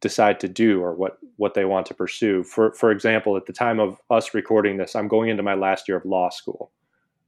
[0.00, 2.42] decide to do or what what they want to pursue.
[2.42, 5.88] For for example, at the time of us recording this, I'm going into my last
[5.88, 6.72] year of law school.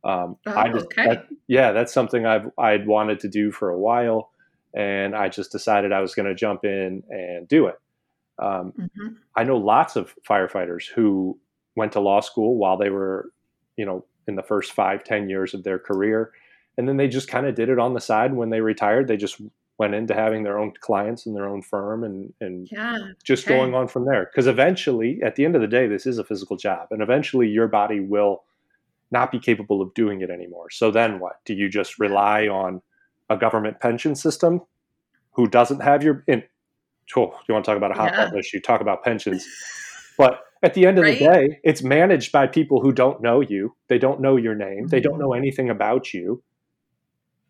[0.04, 1.06] Um, oh, I just, okay.
[1.06, 4.30] That, yeah, that's something I've I'd wanted to do for a while,
[4.74, 7.78] and I just decided I was going to jump in and do it.
[8.38, 9.08] Um, mm-hmm.
[9.36, 11.38] I know lots of firefighters who
[11.76, 13.32] went to law school while they were,
[13.76, 16.32] you know, in the first five, ten years of their career.
[16.78, 18.34] And then they just kind of did it on the side.
[18.34, 19.40] When they retired, they just
[19.78, 23.56] went into having their own clients and their own firm and, and yeah, just okay.
[23.56, 24.26] going on from there.
[24.26, 26.88] Because eventually, at the end of the day, this is a physical job.
[26.90, 28.44] And eventually, your body will
[29.10, 30.70] not be capable of doing it anymore.
[30.70, 31.36] So then what?
[31.44, 32.80] Do you just rely on
[33.28, 34.62] a government pension system
[35.32, 36.42] who doesn't have your in,
[37.16, 38.24] oh, you want to talk about a hot yeah.
[38.24, 38.60] button issue?
[38.60, 39.46] Talk about pensions.
[40.18, 41.18] But at the end of right?
[41.18, 43.74] the day, it's managed by people who don't know you.
[43.88, 44.84] They don't know your name.
[44.84, 44.86] Mm-hmm.
[44.88, 45.42] They don't know mm-hmm.
[45.42, 46.42] anything about you.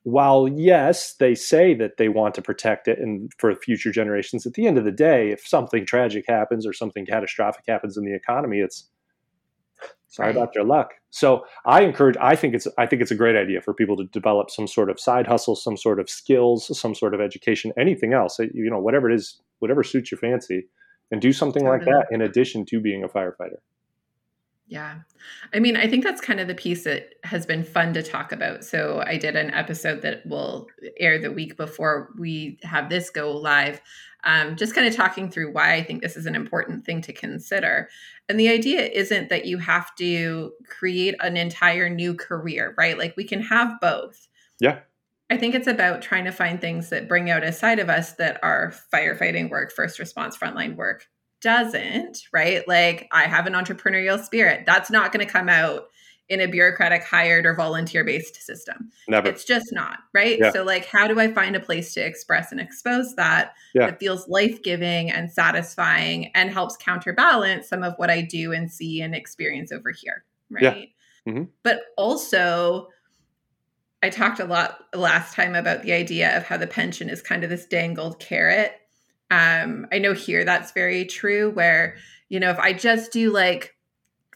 [0.04, 4.54] While yes, they say that they want to protect it and for future generations, at
[4.54, 8.14] the end of the day, if something tragic happens or something catastrophic happens in the
[8.14, 8.88] economy, it's
[10.12, 10.37] sorry right.
[10.37, 10.90] about your luck.
[11.11, 12.16] So I encourage.
[12.20, 12.68] I think it's.
[12.79, 15.57] I think it's a great idea for people to develop some sort of side hustle,
[15.57, 18.38] some sort of skills, some sort of education, anything else.
[18.38, 20.66] You know, whatever it is, whatever suits your fancy,
[21.11, 21.79] and do something totally.
[21.79, 23.59] like that in addition to being a firefighter.
[24.66, 25.01] Yeah.
[25.53, 28.33] I mean, I think that's kind of the piece that has been fun to talk
[28.33, 28.64] about.
[28.64, 30.66] So I did an episode that will
[30.98, 33.83] air the week before we have this go live,
[34.25, 37.12] um, just kind of talking through why I think this is an important thing to
[37.12, 37.90] consider.
[38.29, 42.96] And the idea isn't that you have to create an entire new career, right?
[42.96, 44.29] Like we can have both.
[44.59, 44.79] Yeah.
[45.29, 48.12] I think it's about trying to find things that bring out a side of us
[48.14, 51.09] that are firefighting work, first response, frontline work,
[51.42, 52.66] doesn't, right?
[52.66, 54.64] Like I have an entrepreneurial spirit.
[54.66, 55.88] That's not going to come out
[56.28, 58.90] in a bureaucratic hired or volunteer based system.
[59.07, 59.28] Never.
[59.28, 60.38] It's just not, right?
[60.38, 60.50] Yeah.
[60.52, 63.87] So like how do I find a place to express and expose that yeah.
[63.87, 69.02] that feels life-giving and satisfying and helps counterbalance some of what I do and see
[69.02, 70.62] and experience over here, right?
[70.62, 71.33] Yeah.
[71.33, 71.44] Mm-hmm.
[71.62, 72.88] But also
[74.02, 77.44] I talked a lot last time about the idea of how the pension is kind
[77.44, 78.72] of this dangled carrot
[79.32, 81.96] um, I know here that's very true, where,
[82.28, 83.74] you know, if I just do like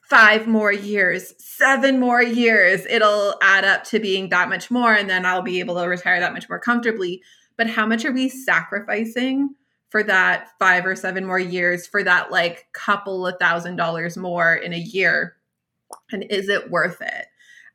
[0.09, 4.95] five more years, seven more years, it'll add up to being that much more.
[4.95, 7.23] And then I'll be able to retire that much more comfortably.
[7.59, 9.55] But how much are we sacrificing
[9.91, 14.55] for that five or seven more years for that like couple of thousand dollars more
[14.55, 15.37] in a year?
[16.11, 17.27] And is it worth it?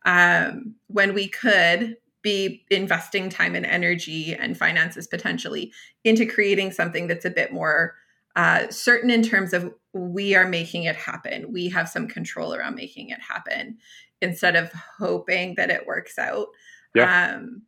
[0.06, 5.72] Um, when we could be investing time and energy and finances potentially
[6.04, 7.96] into creating something that's a bit more
[8.36, 11.52] uh, certain in terms of we are making it happen.
[11.52, 13.78] We have some control around making it happen
[14.22, 16.48] instead of hoping that it works out.
[16.96, 17.34] Yeah.
[17.36, 17.64] Um,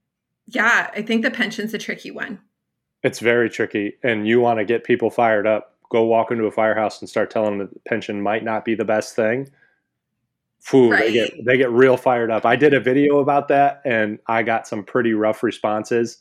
[0.48, 2.40] yeah, I think the pension's a tricky one.
[3.04, 3.96] It's very tricky.
[4.04, 5.76] And you want to get people fired up.
[5.90, 8.76] Go walk into a firehouse and start telling them that the pension might not be
[8.76, 9.50] the best thing
[10.64, 11.02] Foo, right.
[11.02, 12.46] they get they get real fired up.
[12.46, 16.20] I did a video about that, and I got some pretty rough responses.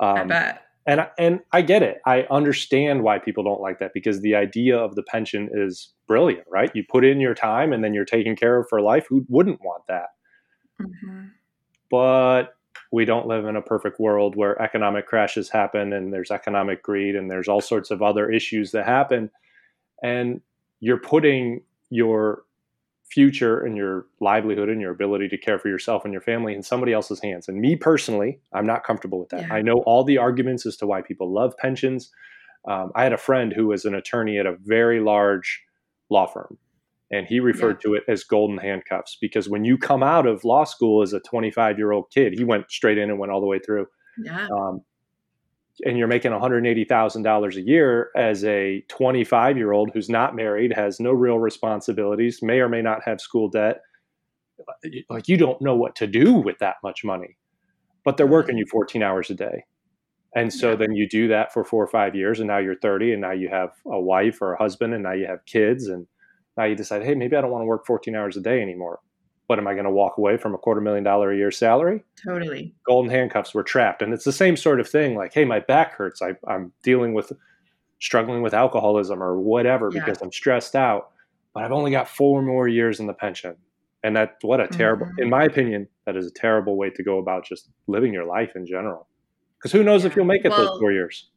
[0.00, 0.62] Um, I bet.
[0.84, 2.00] And and I get it.
[2.04, 6.46] I understand why people don't like that because the idea of the pension is brilliant,
[6.50, 6.74] right?
[6.74, 9.06] You put in your time, and then you're taken care of for life.
[9.08, 10.08] Who wouldn't want that?
[10.82, 11.26] Mm-hmm.
[11.88, 12.56] But
[12.90, 17.14] we don't live in a perfect world where economic crashes happen and there's economic greed
[17.14, 19.30] and there's all sorts of other issues that happen
[20.02, 20.40] and
[20.80, 21.60] you're putting
[21.90, 22.44] your
[23.10, 26.62] future and your livelihood and your ability to care for yourself and your family in
[26.62, 27.48] somebody else's hands.
[27.48, 29.42] And me personally, I'm not comfortable with that.
[29.42, 29.54] Yeah.
[29.54, 32.10] I know all the arguments as to why people love pensions.
[32.66, 35.62] Um, I had a friend who was an attorney at a very large
[36.10, 36.58] law firm,
[37.10, 37.90] and he referred yeah.
[37.90, 41.20] to it as golden handcuffs because when you come out of law school as a
[41.20, 43.86] 25 year old kid, he went straight in and went all the way through.
[44.22, 44.48] Yeah.
[44.52, 44.82] Um,
[45.84, 51.00] and you're making $180,000 a year as a 25 year old who's not married, has
[51.00, 53.80] no real responsibilities, may or may not have school debt,
[55.08, 57.36] like you don't know what to do with that much money.
[58.04, 59.64] But they're working you 14 hours a day.
[60.34, 60.76] And so yeah.
[60.76, 63.32] then you do that for four or five years, and now you're 30, and now
[63.32, 66.06] you have a wife or a husband, and now you have kids, and
[66.56, 69.00] now you decide, hey, maybe I don't want to work 14 hours a day anymore.
[69.48, 72.04] What am I going to walk away from a quarter million dollar a year salary?
[72.22, 72.74] Totally.
[72.86, 74.02] Golden handcuffs were trapped.
[74.02, 76.20] And it's the same sort of thing like, hey, my back hurts.
[76.20, 77.32] I, am dealing with
[77.98, 80.04] struggling with alcoholism or whatever yeah.
[80.04, 81.10] because I'm stressed out.
[81.54, 83.56] But I've only got four more years in the pension.
[84.04, 85.22] And that, what a terrible, mm-hmm.
[85.22, 88.52] in my opinion, that is a terrible way to go about just living your life
[88.54, 89.08] in general.
[89.58, 90.10] Because who knows yeah.
[90.10, 91.30] if you'll make it well, those four years?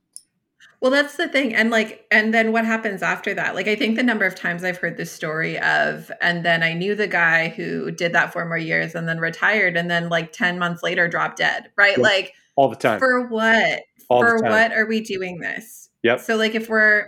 [0.81, 1.53] Well, that's the thing.
[1.53, 3.53] And like, and then what happens after that?
[3.53, 6.73] Like, I think the number of times I've heard this story of, and then I
[6.73, 10.31] knew the guy who did that for more years and then retired and then like
[10.31, 11.97] 10 months later dropped dead, right?
[11.97, 12.99] Like, all the time.
[12.99, 13.83] For what?
[14.09, 15.89] All for what are we doing this?
[16.03, 16.19] Yep.
[16.21, 17.07] So, like, if we're,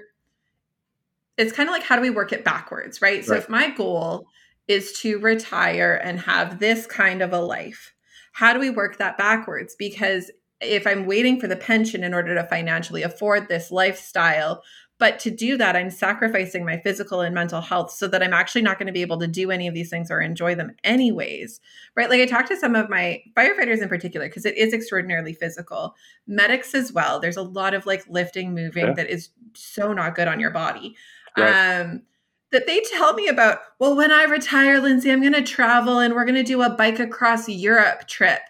[1.38, 3.26] it's kind of like, how do we work it backwards, right?
[3.26, 3.42] So, right.
[3.42, 4.28] if my goal
[4.68, 7.94] is to retire and have this kind of a life,
[8.34, 9.76] how do we work that backwards?
[9.78, 10.30] Because
[10.64, 14.64] if I'm waiting for the pension in order to financially afford this lifestyle.
[15.00, 18.62] But to do that, I'm sacrificing my physical and mental health so that I'm actually
[18.62, 21.60] not going to be able to do any of these things or enjoy them anyways.
[21.96, 22.10] Right.
[22.10, 25.96] Like I talked to some of my firefighters in particular, because it is extraordinarily physical,
[26.26, 27.20] medics as well.
[27.20, 28.94] There's a lot of like lifting, moving yeah.
[28.94, 30.96] that is so not good on your body.
[31.38, 31.82] Right.
[31.82, 32.04] Um,
[32.52, 36.14] that they tell me about, well, when I retire, Lindsay, I'm going to travel and
[36.14, 38.42] we're going to do a bike across Europe trip.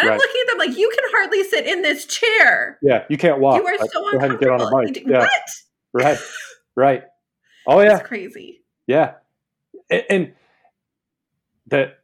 [0.00, 0.14] And right.
[0.14, 2.78] I'm looking at them like, you can hardly sit in this chair.
[2.82, 3.60] Yeah, you can't walk.
[3.60, 4.38] You are so Go uncomfortable.
[4.38, 5.02] Get on a bike.
[5.06, 5.18] Yeah.
[5.18, 5.40] What?
[5.92, 6.18] Right,
[6.74, 7.04] right.
[7.66, 8.62] Oh yeah, That's crazy.
[8.86, 9.14] Yeah,
[9.90, 10.32] and, and
[11.66, 11.98] that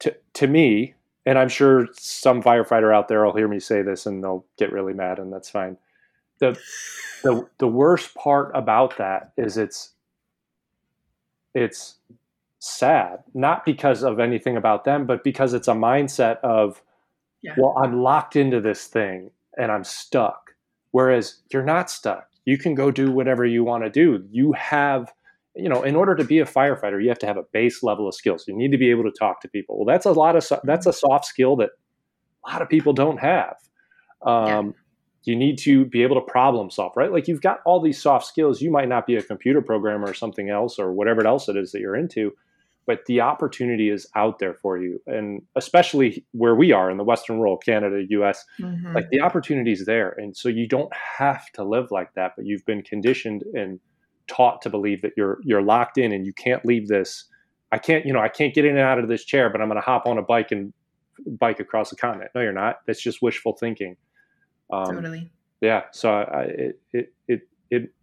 [0.00, 0.94] to to me,
[1.26, 4.72] and I'm sure some firefighter out there will hear me say this and they'll get
[4.72, 5.76] really mad, and that's fine.
[6.38, 6.58] the
[7.22, 9.90] the The worst part about that is it's
[11.54, 11.96] it's
[12.58, 16.82] sad, not because of anything about them, but because it's a mindset of
[17.42, 17.54] yeah.
[17.56, 20.52] well, I'm locked into this thing and I'm stuck.
[20.92, 22.28] Whereas you're not stuck.
[22.44, 24.24] You can go do whatever you want to do.
[24.30, 25.12] You have,
[25.54, 28.08] you know, in order to be a firefighter, you have to have a base level
[28.08, 28.46] of skills.
[28.46, 29.78] You need to be able to talk to people.
[29.78, 31.70] Well, that's a lot of that's a soft skill that
[32.46, 33.56] a lot of people don't have.
[34.24, 34.72] Um, yeah.
[35.24, 37.12] You need to be able to problem solve, right?
[37.12, 38.60] Like you've got all these soft skills.
[38.60, 41.70] You might not be a computer programmer or something else or whatever else it is
[41.72, 42.32] that you're into,
[42.86, 47.04] but the opportunity is out there for you and especially where we are in the
[47.04, 48.94] western world canada us mm-hmm.
[48.94, 52.44] like the opportunity is there and so you don't have to live like that but
[52.44, 53.80] you've been conditioned and
[54.26, 57.24] taught to believe that you're you're locked in and you can't leave this.
[57.70, 59.68] I can't you know i can't get in and out of this chair but i'm
[59.68, 60.72] going to hop on a bike and
[61.26, 62.30] bike across the continent.
[62.34, 62.80] No you're not.
[62.86, 63.96] That's just wishful thinking.
[64.72, 65.30] Um, totally.
[65.60, 67.40] yeah so I, it, it it
[67.70, 67.94] it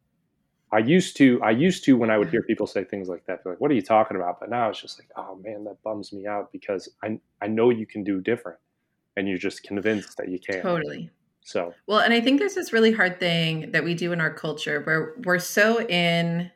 [0.72, 3.46] I used to, I used to when I would hear people say things like that,
[3.46, 6.14] like, "What are you talking about?" But now it's just like, "Oh man, that bums
[6.14, 8.60] me out because I, I know you can do different,
[9.18, 11.10] and you're just convinced that you can." Totally.
[11.42, 14.34] So well, and I think there's this really hard thing that we do in our
[14.34, 16.52] culture where we're so in,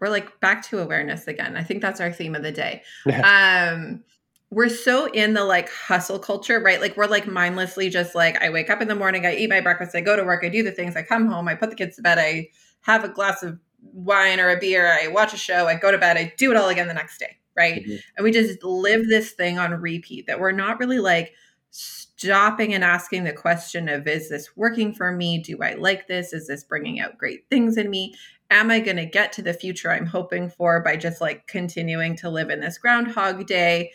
[0.00, 1.56] we're like back to awareness again.
[1.56, 2.82] I think that's our theme of the day.
[3.24, 4.04] um,
[4.50, 6.80] we're so in the like hustle culture, right?
[6.80, 9.60] Like we're like mindlessly just like I wake up in the morning, I eat my
[9.60, 11.76] breakfast, I go to work, I do the things, I come home, I put the
[11.76, 12.48] kids to bed, I
[12.82, 15.98] have a glass of wine or a beer, I watch a show, I go to
[15.98, 17.82] bed, I do it all again the next day, right?
[17.82, 17.96] Mm-hmm.
[18.16, 21.32] And we just live this thing on repeat that we're not really like
[21.70, 25.38] stopping and asking the question of is this working for me?
[25.38, 26.32] Do I like this?
[26.32, 28.14] Is this bringing out great things in me?
[28.50, 32.16] Am I going to get to the future I'm hoping for by just like continuing
[32.16, 33.92] to live in this groundhog day?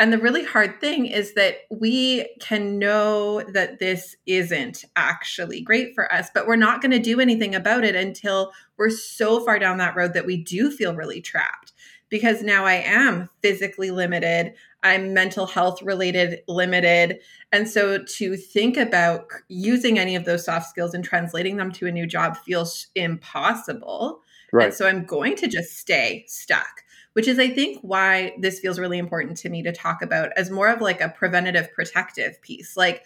[0.00, 5.94] And the really hard thing is that we can know that this isn't actually great
[5.94, 9.58] for us, but we're not going to do anything about it until we're so far
[9.58, 11.72] down that road that we do feel really trapped.
[12.08, 17.20] Because now I am physically limited, I'm mental health related limited.
[17.52, 21.86] And so to think about using any of those soft skills and translating them to
[21.86, 24.22] a new job feels impossible.
[24.50, 24.64] Right.
[24.64, 26.84] And so I'm going to just stay stuck
[27.14, 30.50] which is, I think, why this feels really important to me to talk about as
[30.50, 32.76] more of like a preventative protective piece.
[32.76, 33.04] Like,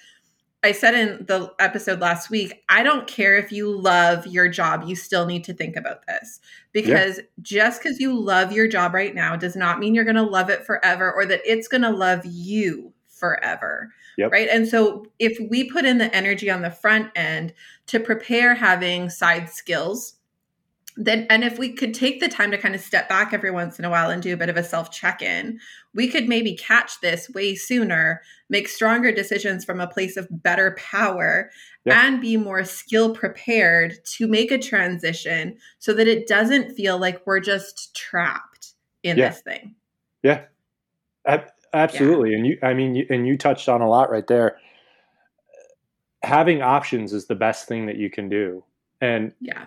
[0.65, 4.85] I said in the episode last week, I don't care if you love your job,
[4.87, 6.41] you still need to think about this.
[6.73, 7.25] Because yeah.
[7.43, 10.49] just because you love your job right now does not mean you're going to love
[10.49, 13.93] it forever or that it's going to love you forever.
[14.17, 14.33] Yep.
[14.33, 14.49] Right.
[14.51, 17.53] And so if we put in the energy on the front end
[17.89, 20.15] to prepare having side skills,
[20.97, 23.79] then and if we could take the time to kind of step back every once
[23.79, 25.59] in a while and do a bit of a self check-in
[25.93, 30.77] we could maybe catch this way sooner make stronger decisions from a place of better
[30.79, 31.51] power
[31.85, 32.07] yeah.
[32.07, 37.27] and be more skill prepared to make a transition so that it doesn't feel like
[37.27, 39.29] we're just trapped in yeah.
[39.29, 39.75] this thing
[40.23, 40.45] yeah
[41.73, 42.37] absolutely yeah.
[42.37, 44.59] and you i mean you, and you touched on a lot right there
[46.23, 48.63] having options is the best thing that you can do
[49.01, 49.65] and yeah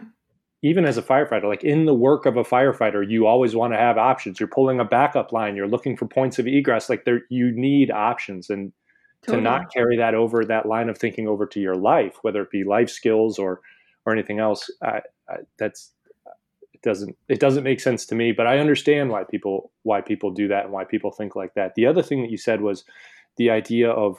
[0.63, 3.77] even as a firefighter, like in the work of a firefighter, you always want to
[3.77, 4.39] have options.
[4.39, 6.89] You're pulling a backup line, you're looking for points of egress.
[6.89, 8.73] Like there, you need options, and
[9.21, 9.43] totally.
[9.43, 12.51] to not carry that over that line of thinking over to your life, whether it
[12.51, 13.61] be life skills or
[14.05, 15.91] or anything else, I, I, that's
[16.73, 18.31] it doesn't it doesn't make sense to me.
[18.31, 21.75] But I understand why people why people do that and why people think like that.
[21.75, 22.83] The other thing that you said was
[23.37, 24.17] the idea of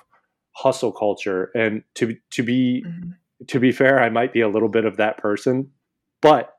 [0.52, 2.84] hustle culture, and to to be.
[2.86, 3.10] Mm-hmm.
[3.46, 5.70] To be fair, I might be a little bit of that person
[6.20, 6.54] but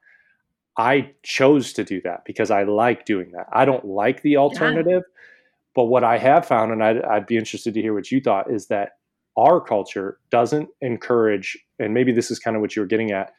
[0.79, 3.47] I chose to do that because I like doing that.
[3.51, 5.03] I don't like the alternative.
[5.05, 5.15] Yeah.
[5.75, 8.49] But what I have found, and I'd, I'd, be interested to hear what you thought,
[8.49, 8.93] is that
[9.37, 13.33] our culture doesn't encourage, and maybe this is kind of what you were getting at,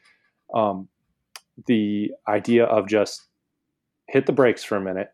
[0.54, 0.88] um,
[1.66, 3.22] the idea of just
[4.08, 5.12] hit the brakes for a minute,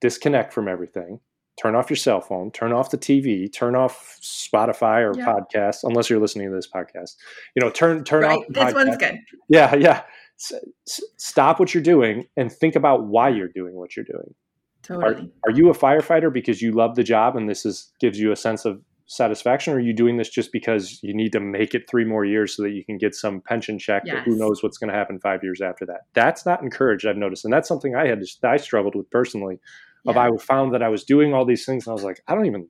[0.00, 1.20] disconnect from everything,
[1.60, 5.26] turn off your cell phone, turn off the TV, turn off Spotify or yeah.
[5.26, 7.16] podcasts, unless you're listening to this podcast.
[7.54, 8.38] You know, turn turn right.
[8.38, 8.44] off.
[8.48, 8.74] this podcast.
[8.74, 9.18] one's good.
[9.48, 10.02] Yeah, yeah
[10.36, 14.34] stop what you're doing and think about why you're doing what you're doing.
[14.82, 15.32] Totally.
[15.44, 18.32] Are, are you a firefighter because you love the job and this is gives you
[18.32, 21.74] a sense of satisfaction, or are you doing this just because you need to make
[21.74, 24.02] it three more years so that you can get some pension check?
[24.04, 24.24] Yes.
[24.24, 26.02] who knows what's going to happen five years after that?
[26.12, 27.06] That's not encouraged.
[27.06, 29.58] I've noticed, and that's something I had to, I struggled with personally.
[30.04, 30.10] Yeah.
[30.10, 32.34] Of I found that I was doing all these things, and I was like, I
[32.34, 32.68] don't even,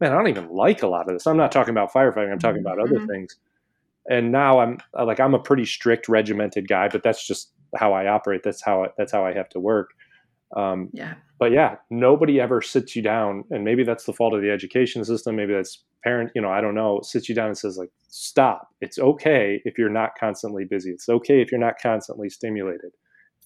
[0.00, 1.26] man, I don't even like a lot of this.
[1.26, 2.32] I'm not talking about firefighting.
[2.32, 2.66] I'm talking mm-hmm.
[2.66, 3.36] about other things
[4.08, 8.06] and now I'm like I'm a pretty strict regimented guy, but that's just how I
[8.06, 8.42] operate.
[8.44, 9.90] That's how I, that's how I have to work.
[10.56, 11.14] Um, yeah.
[11.38, 15.04] But yeah, nobody ever sits you down, and maybe that's the fault of the education
[15.04, 15.36] system.
[15.36, 16.30] Maybe that's parent.
[16.34, 17.00] You know, I don't know.
[17.02, 18.68] Sits you down and says like, "Stop.
[18.80, 20.90] It's okay if you're not constantly busy.
[20.90, 22.92] It's okay if you're not constantly stimulated.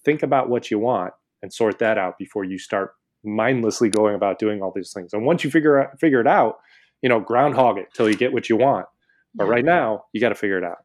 [0.04, 2.92] Think about what you want and sort that out before you start
[3.24, 5.12] mindlessly going about doing all these things.
[5.12, 6.56] And once you figure out, figure it out,
[7.02, 8.86] you know, groundhog it till you get what you want
[9.34, 9.50] but yeah.
[9.50, 10.84] right now, you got to figure it out.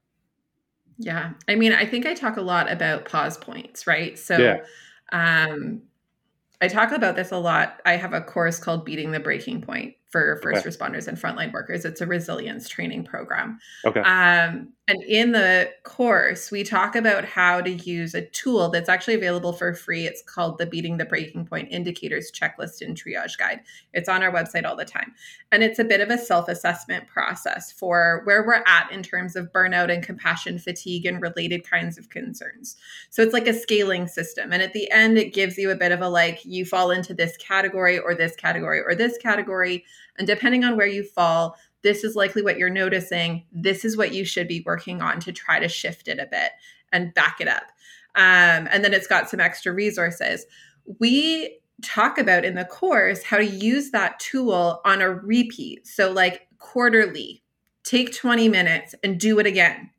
[0.98, 1.32] Yeah.
[1.48, 4.18] I mean, I think I talk a lot about pause points, right?
[4.18, 4.58] So, yeah.
[5.12, 5.82] um,
[6.62, 7.82] I talk about this a lot.
[7.86, 10.70] I have a course called Beating the Breaking Point for first okay.
[10.70, 11.84] responders and frontline workers.
[11.84, 13.60] It's a resilience training program.
[13.86, 14.00] Okay.
[14.00, 19.16] Um, and in the course, we talk about how to use a tool that's actually
[19.16, 20.06] available for free.
[20.06, 23.62] It's called the Beating the Breaking Point Indicators Checklist and Triage Guide.
[23.94, 25.14] It's on our website all the time.
[25.52, 29.36] And it's a bit of a self assessment process for where we're at in terms
[29.36, 32.76] of burnout and compassion fatigue and related kinds of concerns.
[33.10, 34.54] So it's like a scaling system.
[34.54, 37.16] And at the end, it gives you a bit of a like, you fall into
[37.16, 39.84] this category or this category or this category.
[40.18, 43.46] And depending on where you fall, this is likely what you're noticing.
[43.52, 46.52] This is what you should be working on to try to shift it a bit
[46.92, 47.64] and back it up.
[48.16, 50.46] Um, and then it's got some extra resources.
[51.00, 55.86] We talk about in the course how to use that tool on a repeat.
[55.86, 57.44] So, like quarterly,
[57.84, 59.92] take 20 minutes and do it again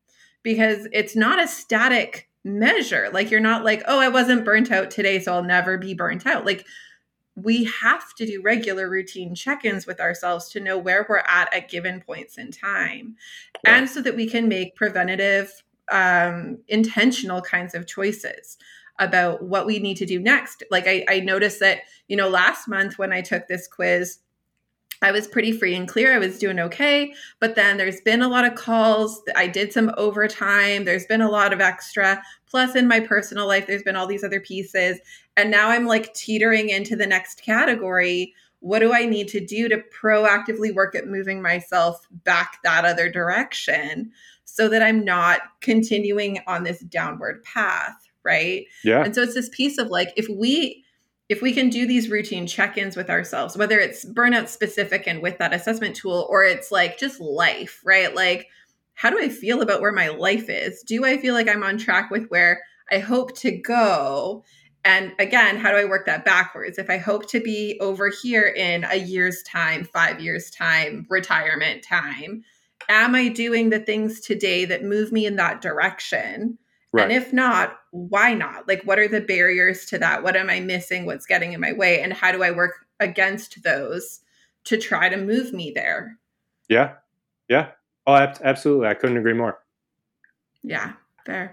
[0.42, 3.10] because it's not a static measure.
[3.12, 6.26] Like, you're not like, oh, I wasn't burnt out today, so I'll never be burnt
[6.26, 6.46] out.
[6.46, 6.66] Like,
[7.36, 11.68] we have to do regular routine check-ins with ourselves to know where we're at at
[11.68, 13.14] given points in time
[13.64, 13.76] yeah.
[13.76, 15.62] and so that we can make preventative
[15.92, 18.56] um, intentional kinds of choices
[18.98, 22.66] about what we need to do next like I, I noticed that you know last
[22.66, 24.18] month when i took this quiz
[25.02, 26.14] I was pretty free and clear.
[26.14, 27.12] I was doing okay.
[27.38, 29.22] But then there's been a lot of calls.
[29.36, 30.84] I did some overtime.
[30.84, 32.22] There's been a lot of extra.
[32.48, 34.98] Plus, in my personal life, there's been all these other pieces.
[35.36, 38.34] And now I'm like teetering into the next category.
[38.60, 43.10] What do I need to do to proactively work at moving myself back that other
[43.10, 44.10] direction
[44.44, 47.94] so that I'm not continuing on this downward path?
[48.24, 48.64] Right.
[48.82, 49.04] Yeah.
[49.04, 50.84] And so it's this piece of like, if we,
[51.28, 55.38] if we can do these routine check-ins with ourselves whether it's burnout specific and with
[55.38, 58.48] that assessment tool or it's like just life right like
[58.94, 61.78] how do i feel about where my life is do i feel like i'm on
[61.78, 62.60] track with where
[62.92, 64.44] i hope to go
[64.84, 66.78] And again, how do I work that backwards?
[66.78, 71.82] If I hope to be over here in a year's time, five years' time, retirement
[71.82, 72.44] time,
[72.88, 76.56] am I doing the things today that move me in that direction?
[76.96, 77.04] Right.
[77.04, 78.66] And if not, why not?
[78.68, 80.22] Like, what are the barriers to that?
[80.22, 81.06] What am I missing?
[81.06, 82.00] What's getting in my way?
[82.00, 84.20] And how do I work against those
[84.64, 86.18] to try to move me there?
[86.68, 86.94] Yeah.
[87.48, 87.70] Yeah.
[88.06, 88.88] Oh, absolutely.
[88.88, 89.58] I couldn't agree more.
[90.62, 90.92] Yeah.
[91.24, 91.52] Fair.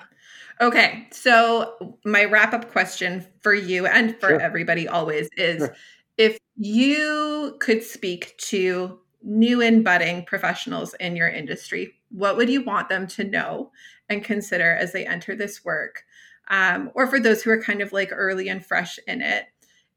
[0.62, 1.08] Okay.
[1.12, 4.42] So, my wrap up question for you and for sure.
[4.42, 5.76] everybody always is sure.
[6.18, 12.62] if you could speak to new and budding professionals in your industry, what would you
[12.64, 13.72] want them to know
[14.08, 16.04] and consider as they enter this work?
[16.50, 19.46] Um, or for those who are kind of like early and fresh in it,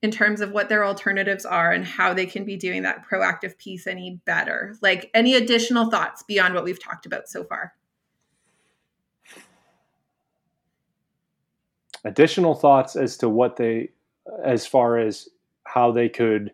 [0.03, 3.57] in terms of what their alternatives are and how they can be doing that proactive
[3.59, 4.77] piece any better?
[4.83, 7.75] Like any additional thoughts beyond what we've talked about so far?
[12.05, 13.91] Additional thoughts as to what they,
[14.45, 15.29] as far as
[15.64, 16.53] how they could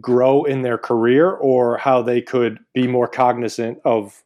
[0.00, 4.22] grow in their career or how they could be more cognizant of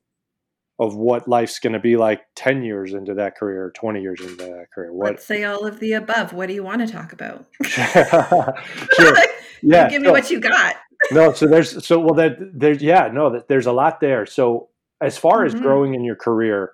[0.80, 4.36] of what life's going to be like 10 years into that career 20 years into
[4.36, 4.92] that career.
[4.92, 6.32] What Let's say all of the above.
[6.32, 7.46] What do you want to talk about?
[7.62, 9.16] Sure.
[9.62, 10.76] yeah give me so, what you got.
[11.12, 14.24] No so there's so well that there's yeah no that there's a lot there.
[14.24, 14.70] So
[15.02, 15.54] as far mm-hmm.
[15.54, 16.72] as growing in your career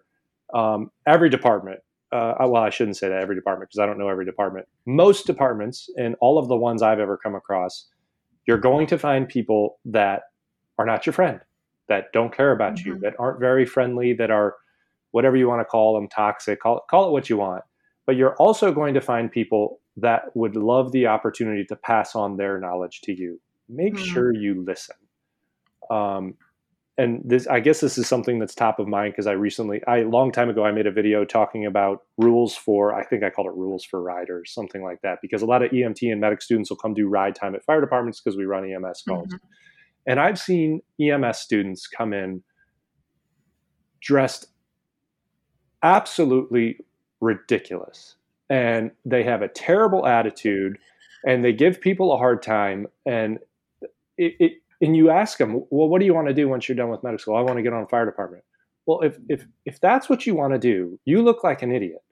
[0.55, 1.81] um, every department
[2.13, 4.67] uh, well i shouldn't say that every department because i don't know every department.
[4.87, 7.87] Most departments and all of the ones i've ever come across
[8.47, 10.23] you're going to find people that
[10.79, 11.41] are not your friend,
[11.89, 12.89] that don't care about mm-hmm.
[12.89, 14.57] you, that aren't very friendly, that are
[15.13, 17.65] whatever you want to call them, toxic, call, call it what you want.
[18.07, 22.37] But you're also going to find people that would love the opportunity to pass on
[22.37, 23.41] their knowledge to you.
[23.69, 24.05] Make mm-hmm.
[24.05, 24.97] sure you listen.
[25.91, 26.35] Um,
[26.99, 29.99] and this i guess this is something that's top of mind because i recently i
[29.99, 33.31] a long time ago i made a video talking about rules for i think i
[33.31, 36.41] called it rules for riders something like that because a lot of emt and medic
[36.41, 39.47] students will come do ride time at fire departments because we run ems calls mm-hmm.
[40.07, 42.43] And i've seen ems students come in
[44.01, 44.47] dressed
[45.83, 46.79] absolutely
[47.21, 48.17] ridiculous
[48.49, 50.79] and they have a terrible attitude
[51.27, 53.39] and they give people a hard time and
[54.19, 56.77] it, it and you ask them, well, what do you want to do once you're
[56.77, 57.37] done with medical school?
[57.37, 58.45] I want to get on a fire department.
[58.87, 62.03] Well, if if if that's what you want to do, you look like an idiot.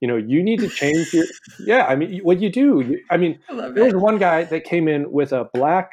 [0.00, 1.26] You know, you need to change your.
[1.60, 2.80] yeah, I mean, what you do.
[2.80, 5.92] You, I mean, there was one guy that came in with a black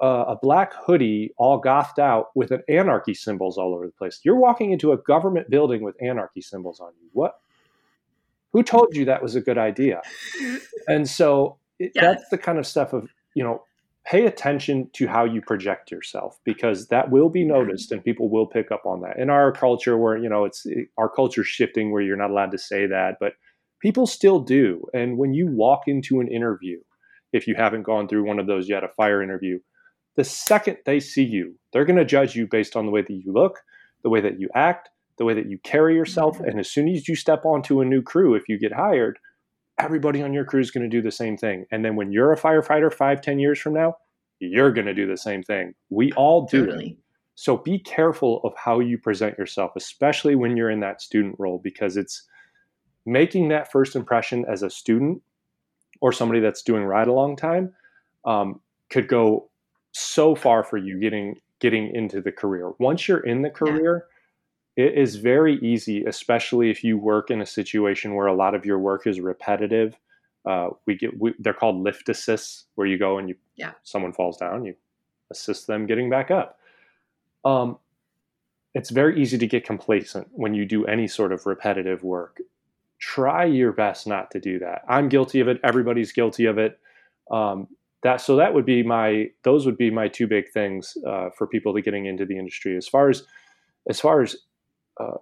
[0.00, 4.20] uh, a black hoodie, all gothed out, with an anarchy symbols all over the place.
[4.24, 7.08] You're walking into a government building with anarchy symbols on you.
[7.12, 7.38] What?
[8.52, 10.02] Who told you that was a good idea?
[10.86, 12.02] And so it, yeah.
[12.12, 13.64] that's the kind of stuff of you know
[14.04, 18.46] pay attention to how you project yourself because that will be noticed and people will
[18.46, 20.66] pick up on that in our culture where you know it's
[20.98, 23.34] our culture shifting where you're not allowed to say that but
[23.80, 26.80] people still do and when you walk into an interview
[27.32, 29.58] if you haven't gone through one of those yet a fire interview
[30.16, 33.12] the second they see you they're going to judge you based on the way that
[33.12, 33.60] you look
[34.02, 34.88] the way that you act
[35.18, 36.48] the way that you carry yourself mm-hmm.
[36.48, 39.18] and as soon as you step onto a new crew if you get hired
[39.78, 41.66] everybody on your crew is going to do the same thing.
[41.70, 43.96] And then when you're a firefighter five, ten years from now,
[44.38, 45.74] you're going to do the same thing.
[45.90, 46.98] We all do totally.
[47.34, 51.60] So be careful of how you present yourself, especially when you're in that student role,
[51.62, 52.24] because it's
[53.06, 55.22] making that first impression as a student
[56.00, 57.72] or somebody that's doing ride along time
[58.24, 58.60] um,
[58.90, 59.48] could go
[59.92, 62.72] so far for you getting getting into the career.
[62.78, 64.06] Once you're in the career,
[64.76, 68.64] it is very easy, especially if you work in a situation where a lot of
[68.64, 69.96] your work is repetitive.
[70.44, 73.72] Uh, we get we, they're called lift assists, where you go and you yeah.
[73.82, 74.74] someone falls down, you
[75.30, 76.58] assist them getting back up.
[77.44, 77.78] Um,
[78.74, 82.40] it's very easy to get complacent when you do any sort of repetitive work.
[82.98, 84.82] Try your best not to do that.
[84.88, 85.60] I'm guilty of it.
[85.62, 86.78] Everybody's guilty of it.
[87.30, 87.68] Um,
[88.02, 91.46] that so that would be my those would be my two big things uh, for
[91.46, 92.76] people to getting into the industry.
[92.76, 93.24] As far as
[93.88, 94.36] as far as
[95.00, 95.18] uh,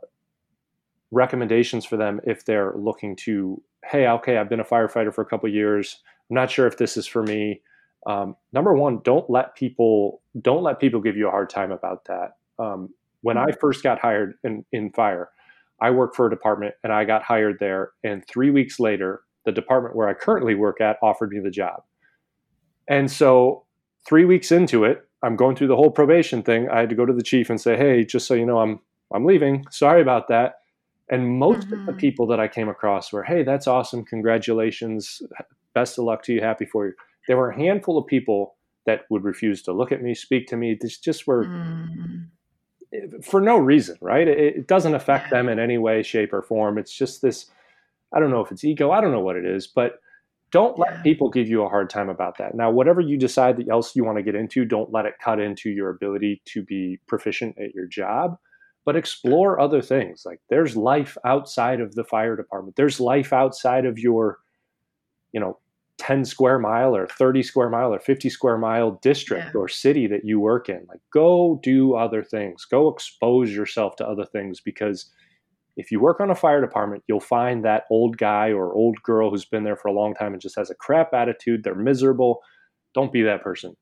[1.11, 5.27] recommendations for them if they're looking to hey okay i've been a firefighter for a
[5.27, 5.99] couple years
[6.31, 7.61] i'm not sure if this is for me
[8.07, 12.05] um, number one don't let people don't let people give you a hard time about
[12.05, 12.89] that um,
[13.23, 13.61] when i mm-hmm.
[13.61, 15.31] first got hired in, in fire
[15.83, 19.53] i worked for a department and i got hired there and three weeks later the
[19.53, 21.83] department where i currently work at offered me the job
[22.91, 23.65] and so
[24.07, 27.07] three weeks into it i'm going through the whole probation thing i had to go
[27.07, 28.81] to the chief and say hey just so you know i'm
[29.13, 29.67] I'm leaving.
[29.71, 30.57] Sorry about that.
[31.11, 31.73] And most mm-hmm.
[31.73, 31.99] of the mm-hmm.
[31.99, 34.05] people that I came across were, hey, that's awesome.
[34.05, 35.23] Congratulations.
[35.75, 36.41] Best of luck to you.
[36.41, 36.93] Happy for you.
[37.27, 40.57] There were a handful of people that would refuse to look at me, speak to
[40.57, 40.77] me.
[40.81, 42.25] This just were mm.
[43.23, 44.27] for no reason, right?
[44.27, 45.39] It, it doesn't affect yeah.
[45.39, 46.79] them in any way, shape, or form.
[46.79, 47.51] It's just this
[48.13, 48.91] I don't know if it's ego.
[48.91, 50.01] I don't know what it is, but
[50.51, 51.03] don't let yeah.
[51.03, 52.55] people give you a hard time about that.
[52.55, 55.41] Now, whatever you decide that else you want to get into, don't let it cut
[55.41, 58.37] into your ability to be proficient at your job,
[58.85, 60.23] but explore other things.
[60.27, 62.77] Like there's life outside of the fire department.
[62.77, 64.39] There's life outside of your,
[65.33, 65.59] you know,
[65.99, 69.61] 10 square mile or 30 square mile or 50 square mile district yeah.
[69.61, 70.87] or city that you work in.
[70.89, 72.65] Like go do other things.
[72.65, 75.11] Go expose yourself to other things because
[75.81, 79.31] if you work on a fire department, you'll find that old guy or old girl
[79.31, 81.65] who's been there for a long time and just has a crap attitude.
[81.65, 82.43] They're miserable.
[82.95, 83.75] Don't be that person.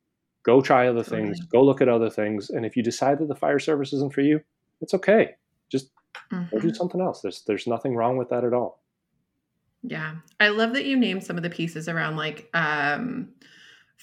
[0.44, 1.40] Go try other things.
[1.53, 2.51] Go look at other things.
[2.51, 4.40] And if you decide that the fire service isn't for you,
[4.80, 5.34] it's okay.
[5.70, 5.90] Just
[6.32, 6.44] mm-hmm.
[6.44, 6.76] go do mm-hmm.
[6.76, 7.20] something else.
[7.20, 8.80] There's there's nothing wrong with that at all.
[9.82, 10.16] Yeah.
[10.38, 13.30] I love that you named some of the pieces around like um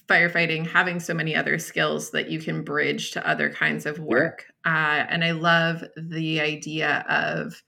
[0.08, 4.46] firefighting having so many other skills that you can bridge to other kinds of work.
[4.66, 4.72] Yeah.
[4.72, 7.64] Uh, and I love the idea of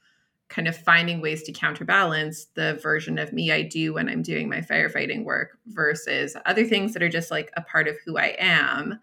[0.49, 4.47] kind of finding ways to counterbalance the version of me I do when I'm doing
[4.47, 8.35] my firefighting work versus other things that are just like a part of who I
[8.39, 8.99] am.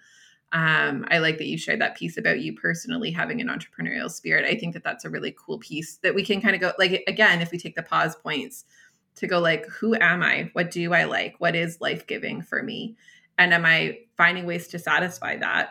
[0.52, 4.46] Um, I like that you shared that piece about you personally having an entrepreneurial spirit.
[4.46, 7.02] I think that that's a really cool piece that we can kind of go like
[7.08, 8.64] again if we take the pause points
[9.16, 10.50] to go like who am I?
[10.52, 11.34] What do I like?
[11.38, 12.96] What is life giving for me?
[13.36, 15.70] And am I finding ways to satisfy that?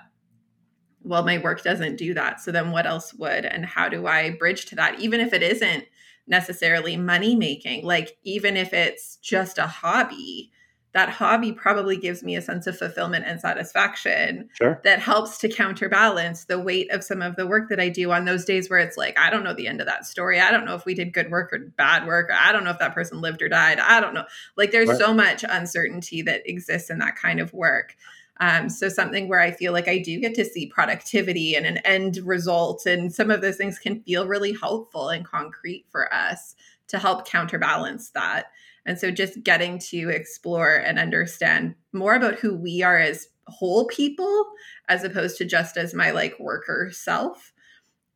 [1.04, 2.42] Well, my work doesn't do that.
[2.42, 3.46] So then what else would?
[3.46, 5.00] And how do I bridge to that?
[5.00, 5.86] Even if it isn't
[6.28, 10.52] necessarily money making, like even if it's just a hobby,
[10.94, 14.80] that hobby probably gives me a sense of fulfillment and satisfaction sure.
[14.84, 18.26] that helps to counterbalance the weight of some of the work that I do on
[18.26, 20.40] those days where it's like, I don't know the end of that story.
[20.40, 22.30] I don't know if we did good work or bad work.
[22.32, 23.80] I don't know if that person lived or died.
[23.80, 24.26] I don't know.
[24.56, 25.00] Like there's right.
[25.00, 27.96] so much uncertainty that exists in that kind of work.
[28.40, 31.78] Um, so something where I feel like I do get to see productivity and an
[31.80, 36.56] end result, and some of those things can feel really helpful and concrete for us
[36.88, 38.48] to help counterbalance that.
[38.86, 43.86] And so just getting to explore and understand more about who we are as whole
[43.86, 44.46] people,
[44.90, 47.54] as opposed to just as my like worker self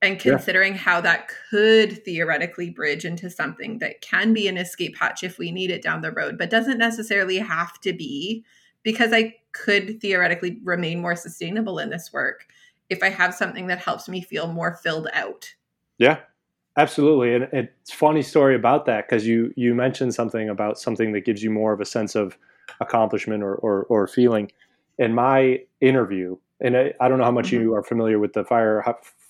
[0.01, 0.79] and considering yeah.
[0.79, 5.51] how that could theoretically bridge into something that can be an escape hatch if we
[5.51, 8.45] need it down the road, but doesn't necessarily have to be
[8.87, 12.45] because I could theoretically remain more sustainable in this work
[12.89, 15.53] if I have something that helps me feel more filled out.
[15.97, 16.19] Yeah,
[16.77, 17.35] absolutely.
[17.35, 21.43] And it's funny story about that because you you mentioned something about something that gives
[21.43, 22.37] you more of a sense of
[22.79, 24.53] accomplishment or or, or feeling.
[24.97, 27.63] In my interview, and I, I don't know how much mm-hmm.
[27.63, 28.85] you are familiar with the fire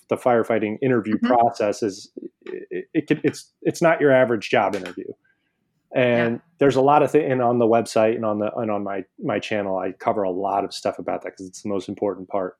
[0.08, 1.26] the firefighting interview mm-hmm.
[1.26, 2.12] process is
[2.46, 5.12] it, it, it's it's not your average job interview
[5.94, 6.40] and yeah.
[6.58, 9.04] there's a lot of things and on the website and on the and on my
[9.22, 12.28] my channel i cover a lot of stuff about that because it's the most important
[12.28, 12.56] part.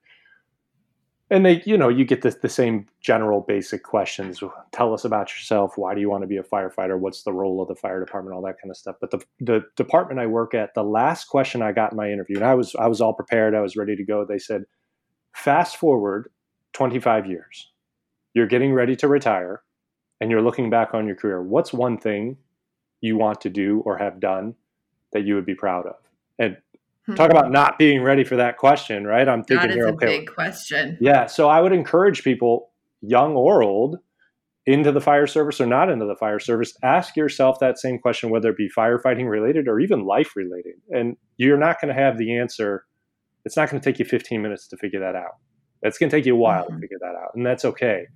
[1.31, 4.41] And they you know you get the, the same general basic questions.
[4.71, 5.77] Tell us about yourself.
[5.77, 6.97] Why do you want to be a firefighter?
[6.97, 8.35] What's the role of the fire department?
[8.35, 8.95] All that kind of stuff.
[8.99, 12.37] But the, the department i work at the last question i got in my interview
[12.37, 13.53] and i was i was all prepared.
[13.53, 14.25] I was ready to go.
[14.25, 14.63] They said
[15.35, 16.31] fast forward
[16.73, 17.71] 25 years.
[18.33, 19.61] You're getting ready to retire
[20.19, 21.43] and you're looking back on your career.
[21.43, 22.37] What's one thing
[23.01, 24.55] you want to do or have done
[25.13, 25.95] that you would be proud of?
[26.37, 26.57] And
[27.05, 27.15] hmm.
[27.15, 29.27] talk about not being ready for that question, right?
[29.27, 30.97] I'm thinking that here, a okay, big question.
[31.01, 32.71] Yeah, so I would encourage people,
[33.01, 33.97] young or old,
[34.65, 38.29] into the fire service or not into the fire service, ask yourself that same question,
[38.29, 40.75] whether it be firefighting related or even life related.
[40.89, 42.85] And you're not going to have the answer.
[43.45, 45.37] It's not going to take you 15 minutes to figure that out.
[45.81, 46.75] It's going to take you a while mm-hmm.
[46.75, 48.07] to figure that out, and that's okay.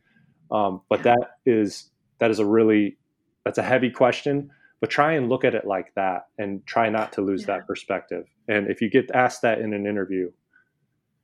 [0.51, 1.15] Um, but yeah.
[1.15, 2.97] that is that is a really
[3.45, 4.51] that's a heavy question
[4.83, 7.55] but try and look at it like that and try not to lose yeah.
[7.55, 8.25] that perspective.
[8.49, 10.29] And if you get asked that in an interview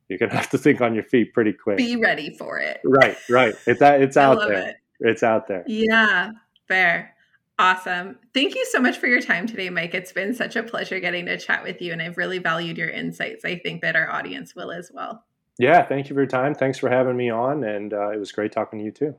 [0.08, 1.76] you're gonna have to think on your feet pretty quick.
[1.76, 2.80] Be ready for it.
[2.86, 3.54] Right right.
[3.66, 4.70] It's it's out there.
[4.70, 4.76] it.
[5.00, 5.64] it's out there.
[5.66, 6.30] Yeah
[6.68, 7.14] fair.
[7.58, 8.16] Awesome.
[8.32, 9.92] Thank you so much for your time today mike.
[9.92, 12.88] It's been such a pleasure getting to chat with you and i've really valued your
[12.88, 13.44] insights.
[13.44, 15.22] I think that our audience will as well.
[15.58, 16.54] Yeah thank you for your time.
[16.54, 19.14] Thanks for having me on and uh, it was great talking to you too.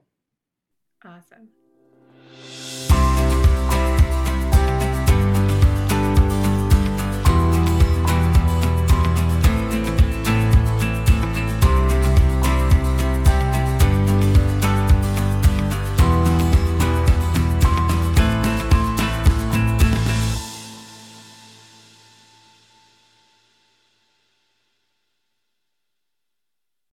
[1.06, 1.50] Awesome